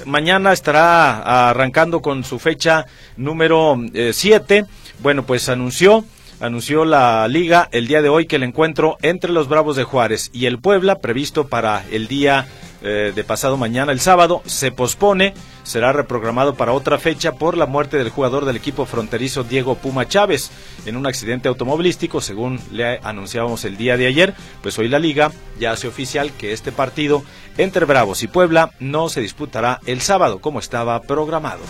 [0.05, 3.81] mañana estará arrancando con su fecha número
[4.13, 4.65] 7,
[5.01, 6.05] bueno, pues anunció
[6.41, 10.31] anunció la liga el día de hoy que el encuentro entre los Bravos de Juárez
[10.33, 12.47] y el Puebla, previsto para el día
[12.83, 17.67] eh, de pasado mañana, el sábado, se pospone, será reprogramado para otra fecha por la
[17.67, 20.51] muerte del jugador del equipo fronterizo Diego Puma Chávez
[20.87, 25.33] en un accidente automovilístico, según le anunciábamos el día de ayer, pues hoy la liga
[25.59, 27.23] ya hace oficial que este partido
[27.57, 31.63] entre Bravos y Puebla no se disputará el sábado como estaba programado.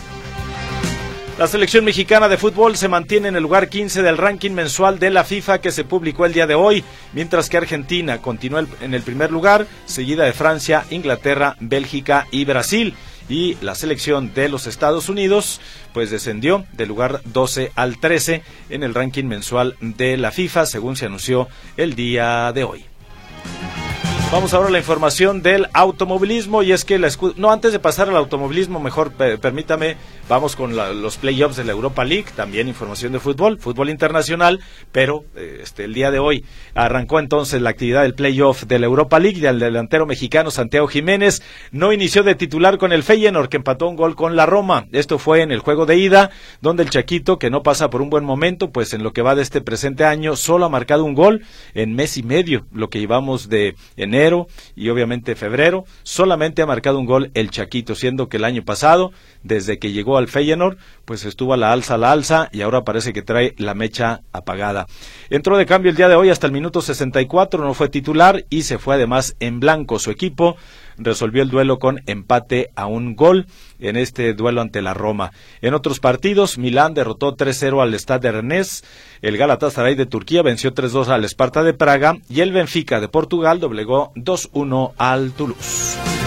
[1.39, 5.11] La selección mexicana de fútbol se mantiene en el lugar 15 del ranking mensual de
[5.11, 9.03] la FIFA que se publicó el día de hoy, mientras que Argentina continúa en el
[9.03, 12.95] primer lugar, seguida de Francia, Inglaterra, Bélgica y Brasil.
[13.29, 15.61] Y la selección de los Estados Unidos
[15.95, 20.97] pues descendió del lugar 12 al 13 en el ranking mensual de la FIFA, según
[20.97, 21.47] se anunció
[21.77, 22.85] el día de hoy.
[24.31, 28.11] Vamos ahora a la información del automovilismo y es que la no antes de pasar
[28.11, 29.97] al automovilismo mejor permítame
[30.29, 34.61] vamos con los playoffs de la Europa League también información de fútbol fútbol internacional
[34.93, 38.87] pero eh, este el día de hoy arrancó entonces la actividad del playoff de la
[38.87, 41.43] Europa League y el delantero mexicano Santiago Jiménez.
[41.73, 44.87] No inició de titular con el Feyenoord que empató un gol con la Roma.
[44.93, 48.11] Esto fue en el juego de ida donde el Chaquito que no pasa por un
[48.11, 51.15] buen momento pues en lo que va de este presente año solo ha marcado un
[51.15, 56.67] gol en mes y medio lo que llevamos de enero y obviamente febrero, solamente ha
[56.67, 59.13] marcado un gol el Chaquito, siendo que el año pasado,
[59.43, 62.85] desde que llegó al Feyenoord, pues estuvo a la alza, a la alza y ahora
[62.85, 64.87] parece que trae la mecha apagada.
[65.31, 68.63] Entró de cambio el día de hoy hasta el minuto 64, no fue titular y
[68.63, 70.57] se fue además en blanco su equipo
[70.99, 73.47] resolvió el duelo con empate a un gol
[73.79, 75.33] en este duelo ante la Roma.
[75.63, 78.85] En otros partidos, Milán derrotó 3-0 al Stade Rennes,
[79.23, 83.61] el Galatasaray de Turquía venció 3-2 al Esparta de Praga y el Benfica de Portugal
[83.61, 86.18] doblegó 2-1 al Toulouse.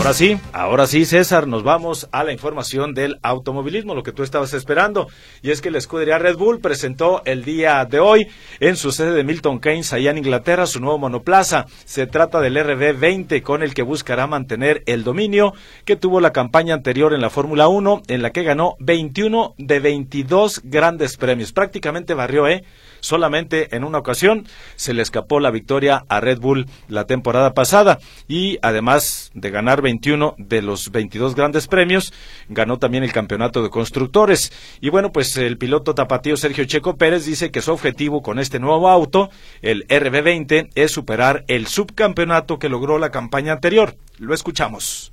[0.00, 4.22] Ahora sí, ahora sí, César, nos vamos a la información del automovilismo, lo que tú
[4.22, 5.08] estabas esperando.
[5.42, 8.26] Y es que la escudería Red Bull presentó el día de hoy
[8.60, 11.66] en su sede de Milton Keynes, allá en Inglaterra, su nuevo monoplaza.
[11.84, 15.52] Se trata del RB20, con el que buscará mantener el dominio
[15.84, 19.80] que tuvo la campaña anterior en la Fórmula 1, en la que ganó 21 de
[19.80, 21.52] 22 grandes premios.
[21.52, 22.64] Prácticamente barrió, ¿eh?
[23.00, 27.98] Solamente en una ocasión se le escapó la victoria a Red Bull la temporada pasada
[28.28, 32.12] y además de ganar 21 de los 22 grandes premios,
[32.48, 34.52] ganó también el campeonato de constructores.
[34.80, 38.58] Y bueno, pues el piloto tapatío Sergio Checo Pérez dice que su objetivo con este
[38.58, 39.30] nuevo auto,
[39.62, 43.96] el RB20, es superar el subcampeonato que logró la campaña anterior.
[44.18, 45.12] Lo escuchamos.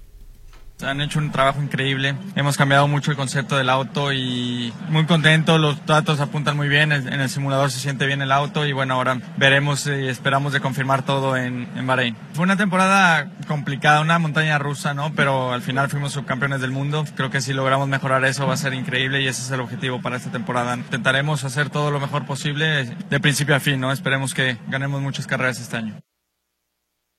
[0.83, 2.15] Han hecho un trabajo increíble.
[2.35, 5.57] Hemos cambiado mucho el concepto del auto y muy contento.
[5.57, 6.91] Los datos apuntan muy bien.
[6.91, 10.59] En el simulador se siente bien el auto y bueno, ahora veremos y esperamos de
[10.59, 12.15] confirmar todo en, en Bahrein.
[12.33, 15.13] Fue una temporada complicada, una montaña rusa, ¿no?
[15.15, 17.05] Pero al final fuimos subcampeones del mundo.
[17.15, 19.99] Creo que si logramos mejorar eso va a ser increíble y ese es el objetivo
[20.01, 20.75] para esta temporada.
[20.75, 23.91] Intentaremos hacer todo lo mejor posible de principio a fin, ¿no?
[23.91, 25.95] Esperemos que ganemos muchas carreras este año.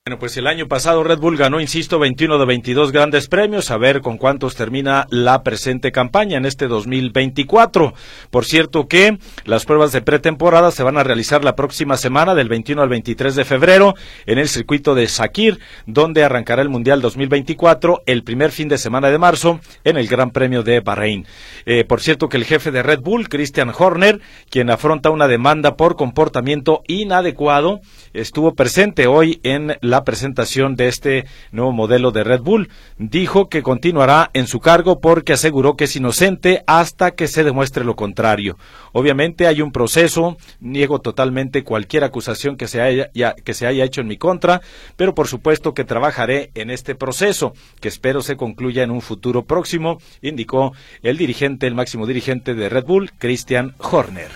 [0.09, 3.71] Bueno, pues el año pasado Red Bull ganó, insisto, 21 de 22 grandes premios.
[3.71, 7.92] A ver con cuántos termina la presente campaña en este 2024.
[8.31, 12.49] Por cierto que las pruebas de pretemporada se van a realizar la próxima semana, del
[12.49, 18.05] 21 al 23 de febrero, en el circuito de Sakir, donde arrancará el Mundial 2024
[18.07, 21.27] el primer fin de semana de marzo en el Gran Premio de Bahrein.
[21.66, 25.77] Eh, por cierto que el jefe de Red Bull, Christian Horner, quien afronta una demanda
[25.77, 27.81] por comportamiento inadecuado,
[28.14, 32.69] estuvo presente hoy en la presentación de este nuevo modelo de Red Bull.
[32.99, 37.85] Dijo que continuará en su cargo porque aseguró que es inocente hasta que se demuestre
[37.85, 38.59] lo contrario.
[38.93, 43.11] Obviamente hay un proceso, niego totalmente cualquier acusación que se haya,
[43.45, 44.61] que se haya hecho en mi contra,
[44.97, 49.45] pero por supuesto que trabajaré en este proceso, que espero se concluya en un futuro
[49.45, 54.29] próximo, indicó el dirigente, el máximo dirigente de Red Bull, Christian Horner.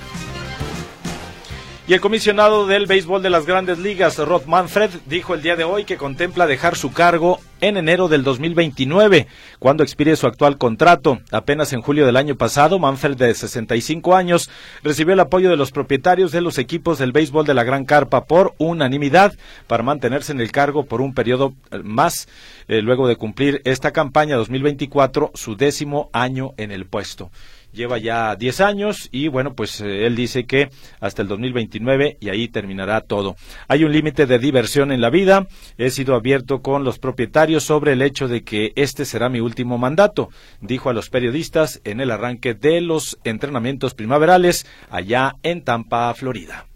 [1.84, 5.64] Y el comisionado del béisbol de las grandes ligas, Rod Manfred, dijo el día de
[5.64, 9.26] hoy que contempla dejar su cargo en enero del 2029,
[9.58, 11.18] cuando expire su actual contrato.
[11.32, 14.48] Apenas en julio del año pasado, Manfred, de 65 años,
[14.84, 18.26] recibió el apoyo de los propietarios de los equipos del béisbol de la Gran Carpa
[18.26, 19.32] por unanimidad
[19.66, 22.28] para mantenerse en el cargo por un periodo eh, más,
[22.68, 27.32] eh, luego de cumplir esta campaña 2024, su décimo año en el puesto
[27.72, 32.28] lleva ya 10 años y bueno, pues eh, él dice que hasta el 2029 y
[32.28, 33.36] ahí terminará todo.
[33.68, 35.46] Hay un límite de diversión en la vida.
[35.78, 39.78] He sido abierto con los propietarios sobre el hecho de que este será mi último
[39.78, 40.30] mandato,
[40.60, 46.66] dijo a los periodistas en el arranque de los entrenamientos primaverales allá en Tampa, Florida.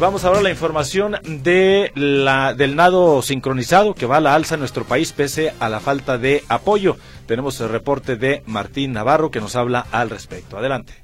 [0.00, 4.54] Vamos ahora a la información de la, del nado sincronizado que va a la alza
[4.54, 6.96] en nuestro país pese a la falta de apoyo.
[7.30, 10.58] Tenemos el reporte de Martín Navarro que nos habla al respecto.
[10.58, 10.94] Adelante.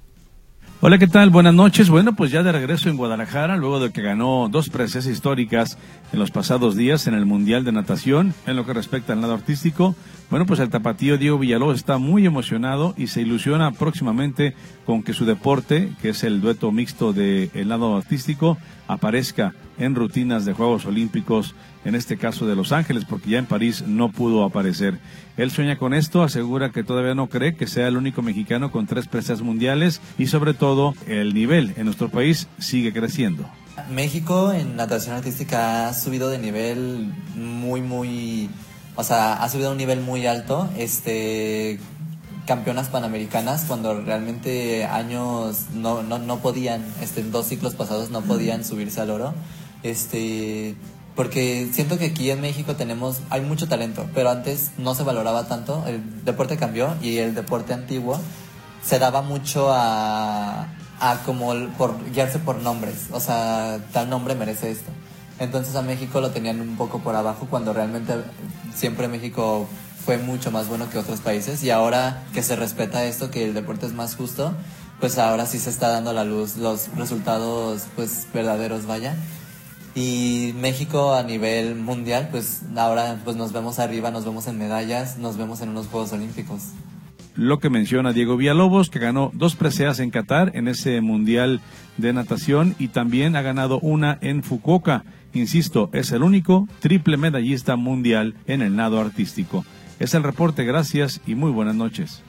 [0.81, 1.31] Hola, ¿qué tal?
[1.31, 1.89] Buenas noches.
[1.89, 5.79] Bueno, pues ya de regreso en Guadalajara, luego de que ganó dos preseas históricas
[6.12, 9.35] en los pasados días en el Mundial de Natación, en lo que respecta al nado
[9.35, 9.95] artístico,
[10.29, 15.12] bueno, pues el tapatío Diego Villalobos está muy emocionado y se ilusiona próximamente con que
[15.12, 18.59] su deporte, que es el dueto mixto de el nado artístico,
[18.89, 23.47] aparezca en rutinas de Juegos Olímpicos, en este caso de Los Ángeles, porque ya en
[23.47, 24.99] París no pudo aparecer.
[25.37, 28.87] Él sueña con esto, asegura que todavía no cree que sea el único mexicano con
[28.87, 33.49] tres presas mundiales y sobre todo el nivel en nuestro país sigue creciendo.
[33.91, 38.49] México en natación artística ha subido de nivel muy, muy,
[38.97, 40.69] o sea, ha subido a un nivel muy alto.
[40.77, 41.79] Este,
[42.47, 48.23] campeonas panamericanas cuando realmente años no, no, no podían, este, en dos ciclos pasados no
[48.23, 49.35] podían subirse al oro.
[49.90, 50.75] Este,
[51.14, 55.46] porque siento que aquí en México tenemos, hay mucho talento, pero antes no se valoraba
[55.46, 58.20] tanto, el deporte cambió y el deporte antiguo
[58.85, 60.68] se daba mucho a,
[61.01, 64.90] a como por guiarse por nombres, o sea, tal nombre merece esto.
[65.38, 68.14] Entonces a México lo tenían un poco por abajo cuando realmente
[68.75, 69.68] siempre México
[70.05, 73.55] fue mucho más bueno que otros países y ahora que se respeta esto, que el
[73.55, 74.55] deporte es más justo,
[75.01, 79.16] pues ahora sí se está dando la luz los resultados pues verdaderos, vaya.
[79.97, 85.17] Y México a nivel mundial, pues ahora pues nos vemos arriba, nos vemos en medallas,
[85.17, 86.73] nos vemos en unos Juegos Olímpicos.
[87.35, 91.63] Lo que menciona Diego Villalobos, que ganó dos preseas en Qatar en ese Mundial
[91.97, 95.05] de Natación y también ha ganado una en Fukuoka.
[95.33, 99.65] Insisto, es el único triple medallista mundial en el nado artístico.
[99.99, 102.23] Es el reporte, gracias y muy buenas noches.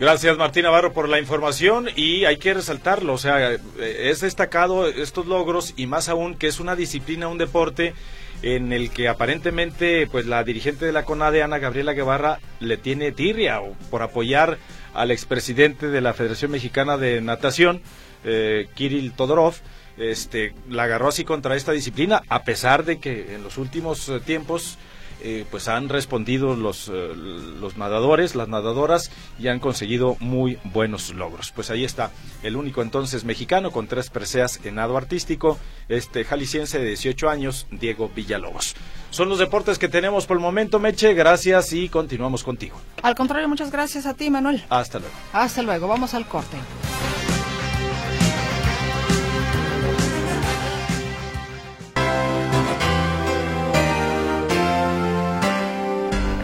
[0.00, 4.86] Gracias Martín Navarro por la información y hay que resaltarlo, o sea, eh, es destacado
[4.86, 7.94] estos logros y más aún que es una disciplina, un deporte
[8.42, 13.10] en el que aparentemente pues la dirigente de la CONADE, Ana Gabriela Guevara, le tiene
[13.10, 14.58] tirria por apoyar
[14.94, 17.82] al expresidente de la Federación Mexicana de Natación,
[18.24, 19.54] eh, Kirill Todorov,
[19.96, 24.20] este, la agarró así contra esta disciplina, a pesar de que en los últimos eh,
[24.24, 24.78] tiempos
[25.22, 31.10] eh, pues han respondido los, eh, los nadadores, las nadadoras y han conseguido muy buenos
[31.14, 31.52] logros.
[31.52, 32.10] Pues ahí está
[32.42, 37.66] el único entonces mexicano con tres preseas en nado artístico, este jalisciense de 18 años,
[37.70, 38.74] Diego Villalobos.
[39.10, 41.14] Son los deportes que tenemos por el momento, Meche.
[41.14, 42.78] Gracias y continuamos contigo.
[43.02, 44.62] Al contrario, muchas gracias a ti, Manuel.
[44.68, 45.14] Hasta luego.
[45.32, 45.88] Hasta luego.
[45.88, 46.56] Vamos al corte.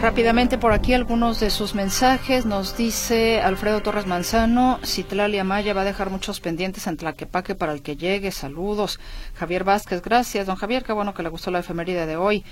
[0.04, 2.44] Rápidamente por aquí algunos de sus mensajes.
[2.44, 7.72] Nos dice Alfredo Torres Manzano, Citlalia Maya va a dejar muchos pendientes en Tlaquepaque para
[7.72, 8.30] el que llegue.
[8.30, 9.00] Saludos.
[9.32, 10.46] Javier Vázquez, gracias.
[10.46, 12.44] Don Javier, qué bueno que le gustó la efeméride de hoy.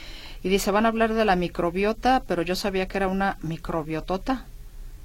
[0.43, 4.47] Y dice, van a hablar de la microbiota, pero yo sabía que era una microbiotota.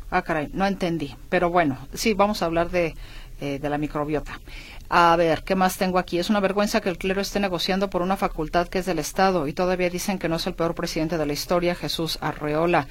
[0.09, 1.17] Ah, caray, no entendí.
[1.27, 2.95] Pero bueno, sí, vamos a hablar de,
[3.41, 4.39] eh, de la microbiota.
[4.89, 6.17] A ver, ¿qué más tengo aquí?
[6.17, 9.47] Es una vergüenza que el clero esté negociando por una facultad que es del Estado
[9.47, 12.87] y todavía dicen que no es el peor presidente de la historia, Jesús Arreola.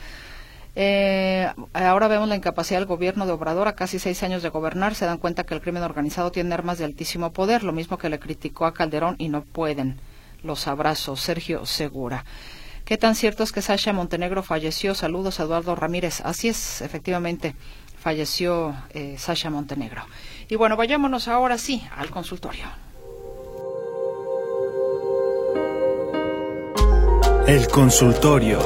[0.78, 4.94] Eh, ahora vemos la incapacidad del gobierno de Obrador a casi seis años de gobernar.
[4.94, 8.10] Se dan cuenta que el crimen organizado tiene armas de altísimo poder, lo mismo que
[8.10, 9.98] le criticó a Calderón y no pueden.
[10.42, 12.26] Los abrazos, Sergio Segura.
[12.84, 14.94] ¿Qué tan cierto es que Sasha Montenegro falleció?
[14.94, 16.20] Saludos, Eduardo Ramírez.
[16.20, 17.56] Así es, efectivamente,
[17.98, 20.02] falleció eh, Sasha Montenegro.
[20.48, 22.66] Y bueno, vayámonos ahora sí al consultorio.
[27.48, 28.58] El consultorio.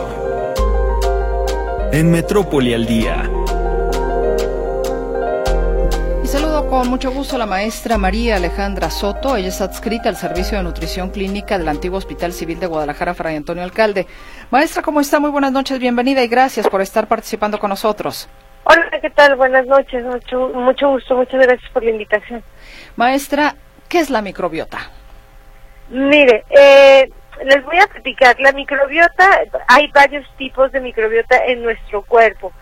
[1.93, 3.31] En Metrópoli al día.
[6.23, 9.37] Y saludo con mucho gusto a la maestra María Alejandra Soto.
[9.37, 13.37] Ella es adscrita al Servicio de Nutrición Clínica del antiguo Hospital Civil de Guadalajara, Fray
[13.37, 14.07] Antonio Alcalde.
[14.51, 15.19] Maestra, ¿cómo está?
[15.19, 18.29] Muy buenas noches, bienvenida y gracias por estar participando con nosotros.
[18.65, 19.37] Hola, ¿qué tal?
[19.37, 22.43] Buenas noches, mucho, mucho gusto, muchas gracias por la invitación.
[22.97, 23.55] Maestra,
[23.89, 24.79] ¿qué es la microbiota?
[25.89, 27.09] Mire, eh,
[27.45, 32.53] les voy a platicar, la microbiota, hay varios tipos de microbiota en nuestro cuerpo,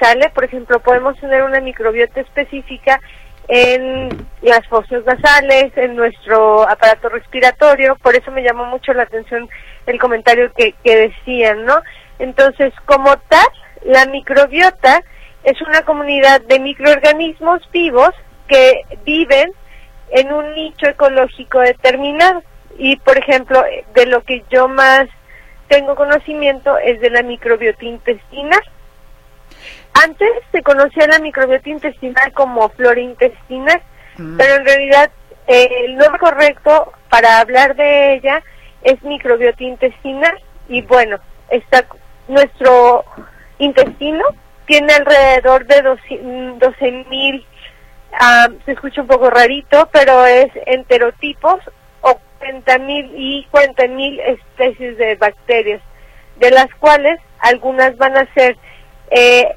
[0.00, 0.28] ¿sale?
[0.30, 3.00] Por ejemplo, podemos tener una microbiota específica
[3.48, 9.48] en las fosas nasales, en nuestro aparato respiratorio, por eso me llamó mucho la atención
[9.86, 11.80] el comentario que, que decían, ¿no?
[12.18, 13.46] Entonces, como tal,
[13.84, 15.02] la microbiota
[15.46, 18.10] es una comunidad de microorganismos vivos
[18.48, 19.52] que viven
[20.10, 22.42] en un nicho ecológico determinado.
[22.78, 25.06] Y, por ejemplo, de lo que yo más
[25.68, 28.60] tengo conocimiento es de la microbiota intestinal.
[30.04, 33.80] Antes se conocía la microbiota intestinal como flora intestinal,
[34.18, 34.36] Mm.
[34.36, 35.10] pero en realidad
[35.46, 38.42] eh, el nombre correcto para hablar de ella
[38.82, 40.36] es microbiota intestinal.
[40.68, 41.18] Y bueno,
[41.50, 41.84] está
[42.26, 43.04] nuestro
[43.58, 44.24] intestino
[44.66, 45.82] tiene alrededor de
[46.58, 47.44] 12 mil,
[48.12, 51.60] ah, se escucha un poco rarito, pero es enterotipos
[52.02, 55.80] o 40 mil y 40 mil especies de bacterias,
[56.36, 58.56] de las cuales algunas van a ser
[59.10, 59.54] eh,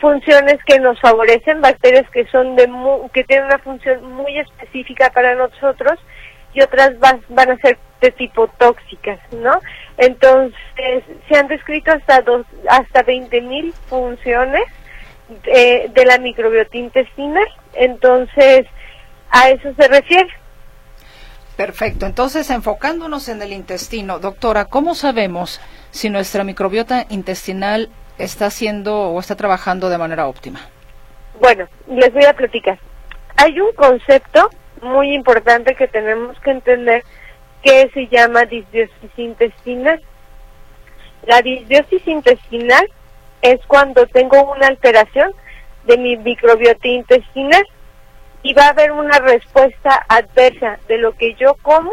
[0.00, 5.10] funciones que nos favorecen, bacterias que son de mu- que tienen una función muy específica
[5.10, 5.98] para nosotros
[6.54, 9.60] y otras van a ser de tipo tóxicas, ¿no?
[9.96, 14.62] Entonces, se han descrito hasta dos, hasta 20.000 funciones
[15.44, 17.46] de, de la microbiota intestinal.
[17.74, 18.66] Entonces,
[19.30, 20.28] a eso se refiere.
[21.56, 22.06] Perfecto.
[22.06, 29.18] Entonces, enfocándonos en el intestino, doctora, ¿cómo sabemos si nuestra microbiota intestinal está haciendo o
[29.18, 30.60] está trabajando de manera óptima?
[31.40, 32.78] Bueno, les voy a platicar.
[33.36, 34.50] Hay un concepto
[34.82, 37.04] muy importante que tenemos que entender
[37.62, 40.00] que se llama disbiosis intestinal.
[41.26, 42.88] La disbiosis intestinal
[43.42, 45.32] es cuando tengo una alteración
[45.84, 47.64] de mi microbiota intestinal
[48.42, 51.90] y va a haber una respuesta adversa de lo que yo como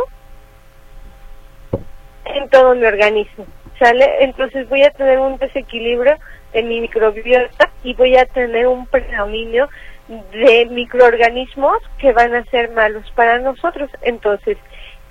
[2.26, 3.46] en todo mi organismo.
[3.80, 4.24] ¿Sale?
[4.24, 6.18] Entonces voy a tener un desequilibrio
[6.54, 9.70] de mi microbiota y voy a tener un predominio
[10.08, 13.90] de microorganismos que van a ser malos para nosotros.
[14.02, 14.58] Entonces,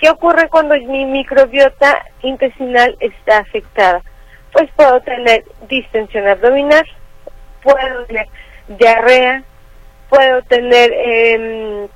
[0.05, 4.03] ¿qué ocurre cuando mi microbiota intestinal está afectada?
[4.53, 6.85] Pues puedo tener distensión abdominal,
[7.63, 8.27] puedo tener
[8.69, 9.43] diarrea,
[10.11, 11.89] puedo tener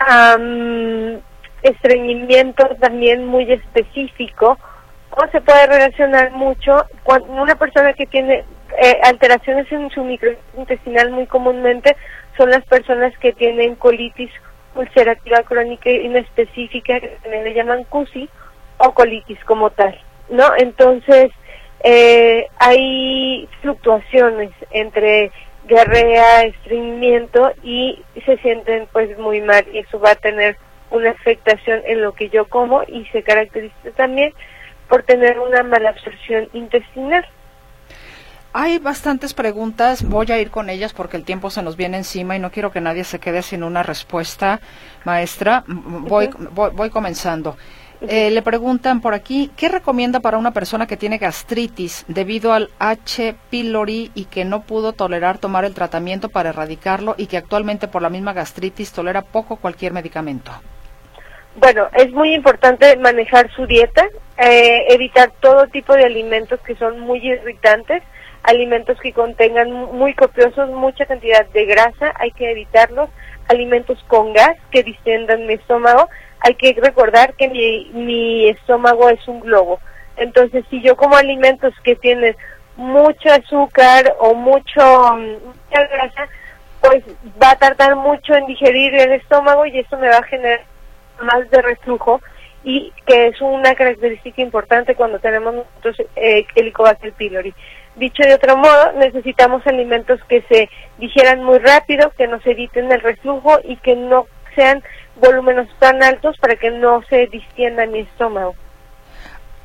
[0.00, 1.20] am,
[1.62, 4.58] estreñimiento también muy específico
[5.10, 8.44] o se puede relacionar mucho con una persona que tiene
[8.82, 11.96] eh, alteraciones en su microintestinal muy comúnmente
[12.36, 14.32] son las personas que tienen colitis
[14.74, 18.28] ulcerativa crónica inespecífica que también le llaman CUSI
[18.78, 19.98] o colitis como tal,
[20.28, 20.44] ¿no?
[20.58, 21.30] Entonces
[21.82, 25.30] eh, hay fluctuaciones entre
[25.68, 30.56] diarrea, estreñimiento y se sienten pues muy mal y eso va a tener
[30.90, 34.32] una afectación en lo que yo como y se caracteriza también
[34.88, 37.26] por tener una mala absorción intestinal.
[38.56, 42.36] Hay bastantes preguntas, voy a ir con ellas porque el tiempo se nos viene encima
[42.36, 44.60] y no quiero que nadie se quede sin una respuesta,
[45.04, 45.64] maestra.
[45.68, 47.56] M- Voy, voy, voy comenzando.
[48.00, 52.70] Eh, le preguntan por aquí, ¿qué recomienda para una persona que tiene gastritis debido al
[52.78, 53.34] H.
[53.50, 58.02] pylori y que no pudo tolerar tomar el tratamiento para erradicarlo y que actualmente por
[58.02, 60.52] la misma gastritis tolera poco cualquier medicamento?
[61.56, 64.06] Bueno, es muy importante manejar su dieta,
[64.38, 68.02] eh, evitar todo tipo de alimentos que son muy irritantes,
[68.44, 73.08] alimentos que contengan muy copiosos, mucha cantidad de grasa, hay que evitarlos,
[73.48, 76.08] alimentos con gas que distendan mi estómago,
[76.40, 79.80] hay que recordar que mi, mi estómago es un globo,
[80.16, 82.36] entonces si yo como alimentos que tienen
[82.76, 86.28] mucho azúcar o mucho mm, mucha grasa,
[86.80, 87.02] pues
[87.42, 90.60] va a tardar mucho en digerir el estómago y eso me va a generar
[91.20, 92.20] más de reflujo
[92.62, 97.54] y que es una característica importante cuando tenemos nosotros eh, Helicobacter pylori.
[97.96, 100.68] Dicho de otro modo, necesitamos alimentos que se
[100.98, 104.82] digieran muy rápido, que nos eviten el reflujo y que no sean
[105.16, 108.54] volúmenes tan altos para que no se distienda mi estómago.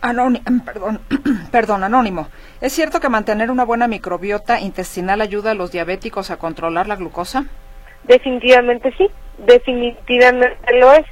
[0.02, 1.02] Anónimo, perdón,
[1.52, 2.28] perdón, anónimo.
[2.62, 6.96] ¿Es cierto que mantener una buena microbiota intestinal ayuda a los diabéticos a controlar la
[6.96, 7.46] glucosa?
[8.04, 9.10] Definitivamente sí,
[9.40, 11.06] definitivamente lo es,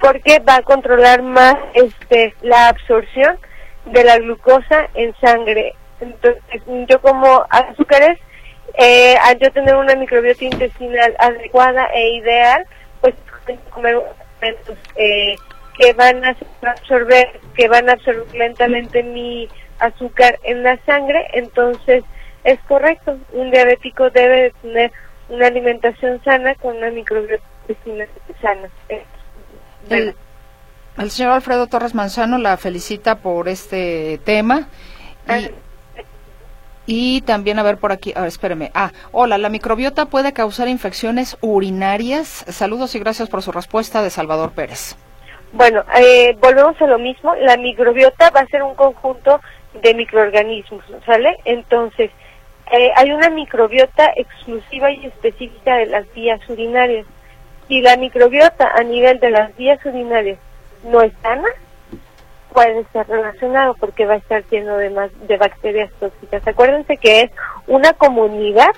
[0.00, 3.38] porque va a controlar más este la absorción
[3.86, 5.74] de la glucosa en sangre.
[6.02, 6.42] Entonces,
[6.88, 8.18] yo como azúcares,
[8.78, 12.66] eh, al yo tener una microbiota intestinal adecuada e ideal,
[13.00, 13.14] pues
[13.46, 13.96] tengo que comer
[14.40, 15.36] alimentos eh,
[15.78, 19.48] que van a absorber, que van a absorber lentamente mi
[19.78, 22.04] azúcar en la sangre, entonces
[22.44, 24.92] Es correcto, un diabético debe de tener
[25.28, 27.44] una alimentación sana con una microbiota
[28.40, 28.68] sana.
[29.88, 30.16] El,
[30.98, 34.66] el señor Alfredo Torres Manzano la felicita por este tema.
[35.28, 35.50] Y,
[36.86, 38.70] y también, a ver por aquí, a ver, espéreme.
[38.74, 42.44] Ah, hola, ¿la microbiota puede causar infecciones urinarias?
[42.48, 44.96] Saludos y gracias por su respuesta de Salvador Pérez.
[45.52, 47.34] Bueno, eh, volvemos a lo mismo.
[47.36, 49.40] La microbiota va a ser un conjunto
[49.82, 51.36] de microorganismos, ¿sale?
[51.44, 52.10] Entonces,
[52.72, 57.06] eh, hay una microbiota exclusiva y específica de las vías urinarias.
[57.68, 60.38] Si la microbiota a nivel de las vías urinarias
[60.84, 61.48] no es sana,
[62.52, 66.46] puede estar relacionado porque va a estar lleno de, más, de bacterias tóxicas.
[66.46, 67.30] Acuérdense que es
[67.66, 68.70] una comunidad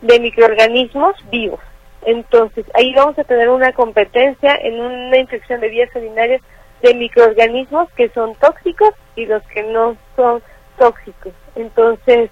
[0.00, 1.60] de microorganismos vivos.
[2.02, 6.42] Entonces, ahí vamos a tener una competencia en una infección de vías urinarias
[6.82, 10.42] de microorganismos que son tóxicos y los que no son
[10.78, 11.32] tóxicos.
[11.54, 12.30] Entonces,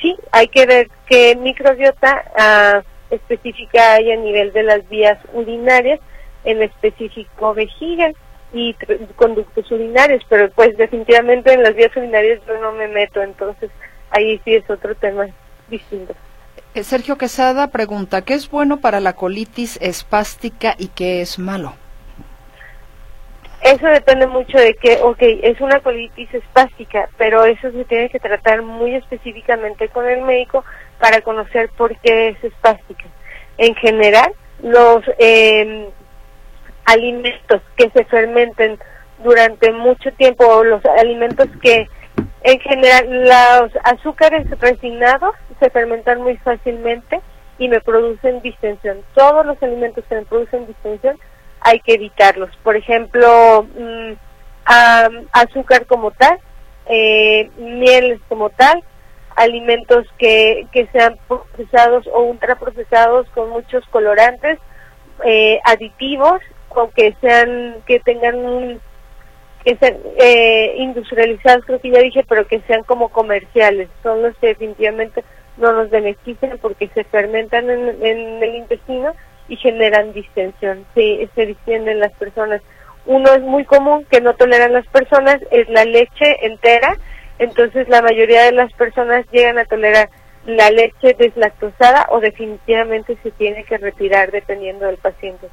[0.00, 5.98] sí, hay que ver qué microbiota ah, específica hay a nivel de las vías urinarias,
[6.44, 8.12] en específico vejiga
[8.54, 8.74] y
[9.16, 13.70] conductos urinarios, pero pues definitivamente en las vías urinarias yo no me meto, entonces
[14.10, 15.26] ahí sí es otro tema
[15.68, 16.14] distinto.
[16.74, 21.74] Eh, Sergio Quesada pregunta, ¿qué es bueno para la colitis espástica y qué es malo?
[23.62, 28.20] Eso depende mucho de que, ok, es una colitis espástica, pero eso se tiene que
[28.20, 30.64] tratar muy específicamente con el médico
[31.00, 33.04] para conocer por qué es espástica.
[33.56, 34.32] En general,
[34.62, 35.88] los eh,
[36.84, 38.78] alimentos que se fermenten
[39.22, 41.88] durante mucho tiempo o los alimentos que
[42.42, 47.20] en general los azúcares refinados se fermentan muy fácilmente
[47.58, 48.98] y me producen distensión.
[49.14, 51.18] Todos los alimentos que me producen distensión
[51.60, 52.50] hay que evitarlos.
[52.62, 54.12] Por ejemplo, mm,
[55.32, 56.38] azúcar como tal,
[56.86, 58.82] eh, mieles como tal,
[59.36, 64.58] alimentos que, que sean procesados o ultraprocesados con muchos colorantes,
[65.24, 66.40] eh, aditivos
[66.94, 68.80] que sean que tengan
[69.64, 73.88] que sean eh, industrializados creo que ya dije pero que sean como comerciales.
[74.02, 75.24] Son los que definitivamente
[75.56, 79.14] no nos benefician porque se fermentan en, el intestino
[79.48, 80.84] y generan distensión.
[80.94, 82.60] Se, se distienden las personas.
[83.06, 86.96] Uno es muy común que no toleran las personas es la leche entera.
[87.38, 90.08] Entonces la mayoría de las personas llegan a tolerar
[90.46, 95.48] la leche deslactosada o definitivamente se tiene que retirar dependiendo del paciente.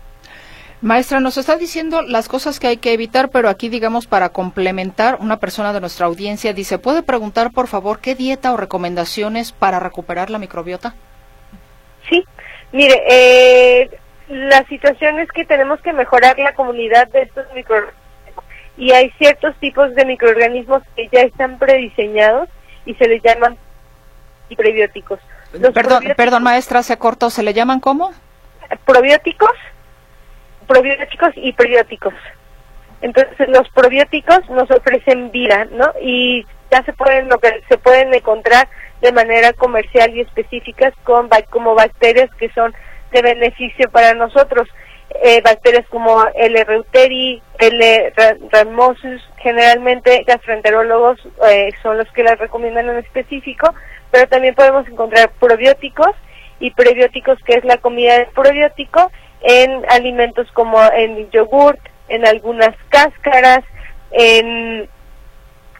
[0.81, 5.17] Maestra, nos está diciendo las cosas que hay que evitar, pero aquí, digamos, para complementar,
[5.19, 9.79] una persona de nuestra audiencia dice, ¿puede preguntar, por favor, qué dieta o recomendaciones para
[9.79, 10.95] recuperar la microbiota?
[12.09, 12.25] Sí,
[12.71, 13.91] mire, eh,
[14.27, 18.01] la situación es que tenemos que mejorar la comunidad de estos microorganismos
[18.75, 22.49] y hay ciertos tipos de microorganismos que ya están prediseñados
[22.87, 23.55] y se les llaman
[24.57, 25.19] prebióticos.
[25.73, 28.11] perdón, perdón, maestra, se cortó, ¿se le llaman cómo?
[28.85, 29.51] Probióticos
[30.71, 32.13] probióticos y prebióticos.
[33.01, 35.91] Entonces los probióticos nos ofrecen vida, ¿no?
[36.01, 37.29] Y ya se pueden
[37.67, 38.69] se pueden encontrar
[39.01, 42.73] de manera comercial y específicas con como bacterias que son
[43.11, 44.69] de beneficio para nosotros.
[45.23, 46.63] Eh, bacterias como L.
[46.63, 48.13] reuteri, L.
[48.49, 51.19] ramosus, generalmente gastroenterólogos
[51.49, 53.73] eh, son los que las recomiendan en específico,
[54.09, 56.15] pero también podemos encontrar probióticos
[56.61, 59.11] y prebióticos, que es la comida de probiótico,
[59.41, 63.63] en alimentos como en yogurt, en algunas cáscaras,
[64.11, 64.89] en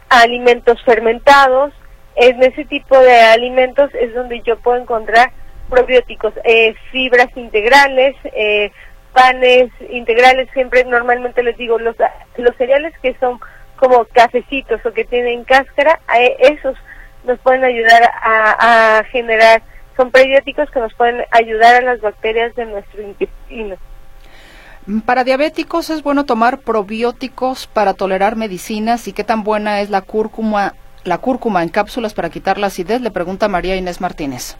[0.08, 1.72] alimentos fermentados.
[2.14, 5.30] En ese tipo de alimentos es donde yo puedo encontrar
[5.70, 8.70] probióticos, eh, fibras integrales, eh,
[9.14, 10.48] panes integrales.
[10.52, 11.96] Siempre normalmente les digo, los,
[12.36, 13.40] los cereales que son
[13.76, 16.76] como cafecitos o que tienen cáscara, eh, esos
[17.24, 19.62] nos pueden ayudar a, a generar
[20.02, 23.76] son prebióticos que nos pueden ayudar a las bacterias de nuestro intestino.
[25.06, 30.00] Para diabéticos es bueno tomar probióticos para tolerar medicinas y qué tan buena es la
[30.00, 30.74] cúrcuma,
[31.04, 34.56] la cúrcuma en cápsulas para quitar la acidez, le pregunta María Inés Martínez.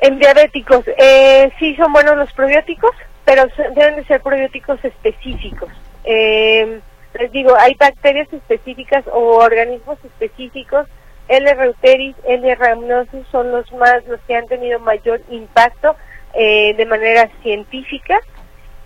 [0.00, 2.90] En diabéticos, eh, sí son buenos los probióticos,
[3.24, 3.44] pero
[3.74, 5.70] deben de ser probióticos específicos.
[6.04, 6.80] Eh,
[7.18, 10.86] les digo, hay bacterias específicas o organismos específicos
[11.28, 11.54] L.
[11.54, 12.54] reuteris, L.
[12.54, 15.96] rhamnosus son los más, los que han tenido mayor impacto
[16.34, 18.18] eh, de manera científica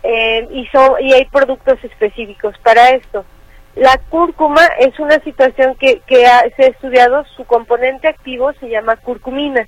[0.03, 3.25] eh, y, son, y hay productos específicos para esto.
[3.75, 6.27] La cúrcuma es una situación que, que
[6.57, 9.67] se ha estudiado, su componente activo se llama curcumina.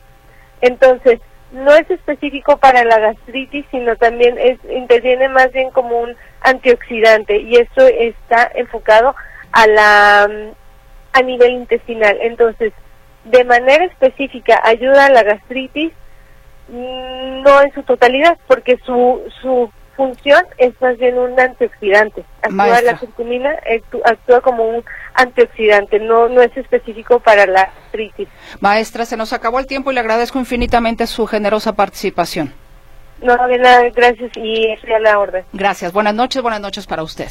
[0.61, 1.21] Entonces,
[1.53, 7.39] no es específico para la gastritis, sino también es, interviene más bien como un antioxidante
[7.39, 9.15] y esto está enfocado
[9.53, 10.29] a la
[11.13, 12.17] a nivel intestinal.
[12.21, 12.73] Entonces,
[13.25, 15.93] de manera específica ayuda a la gastritis,
[16.69, 22.25] mm, no en su totalidad, porque su, su función es más bien un antioxidante.
[22.43, 22.93] Actúa Maestra.
[22.93, 24.85] la curcumina actú- actúa como un
[25.15, 28.29] antioxidante, no, no es específico para la gastritis.
[28.61, 32.55] Maestra, se nos acabó el tiempo y le agradezco infinitamente su generosa participación.
[33.21, 35.45] No, de nada, gracias y estoy a la orden.
[35.53, 35.93] Gracias.
[35.93, 37.27] Buenas noches, buenas noches para usted.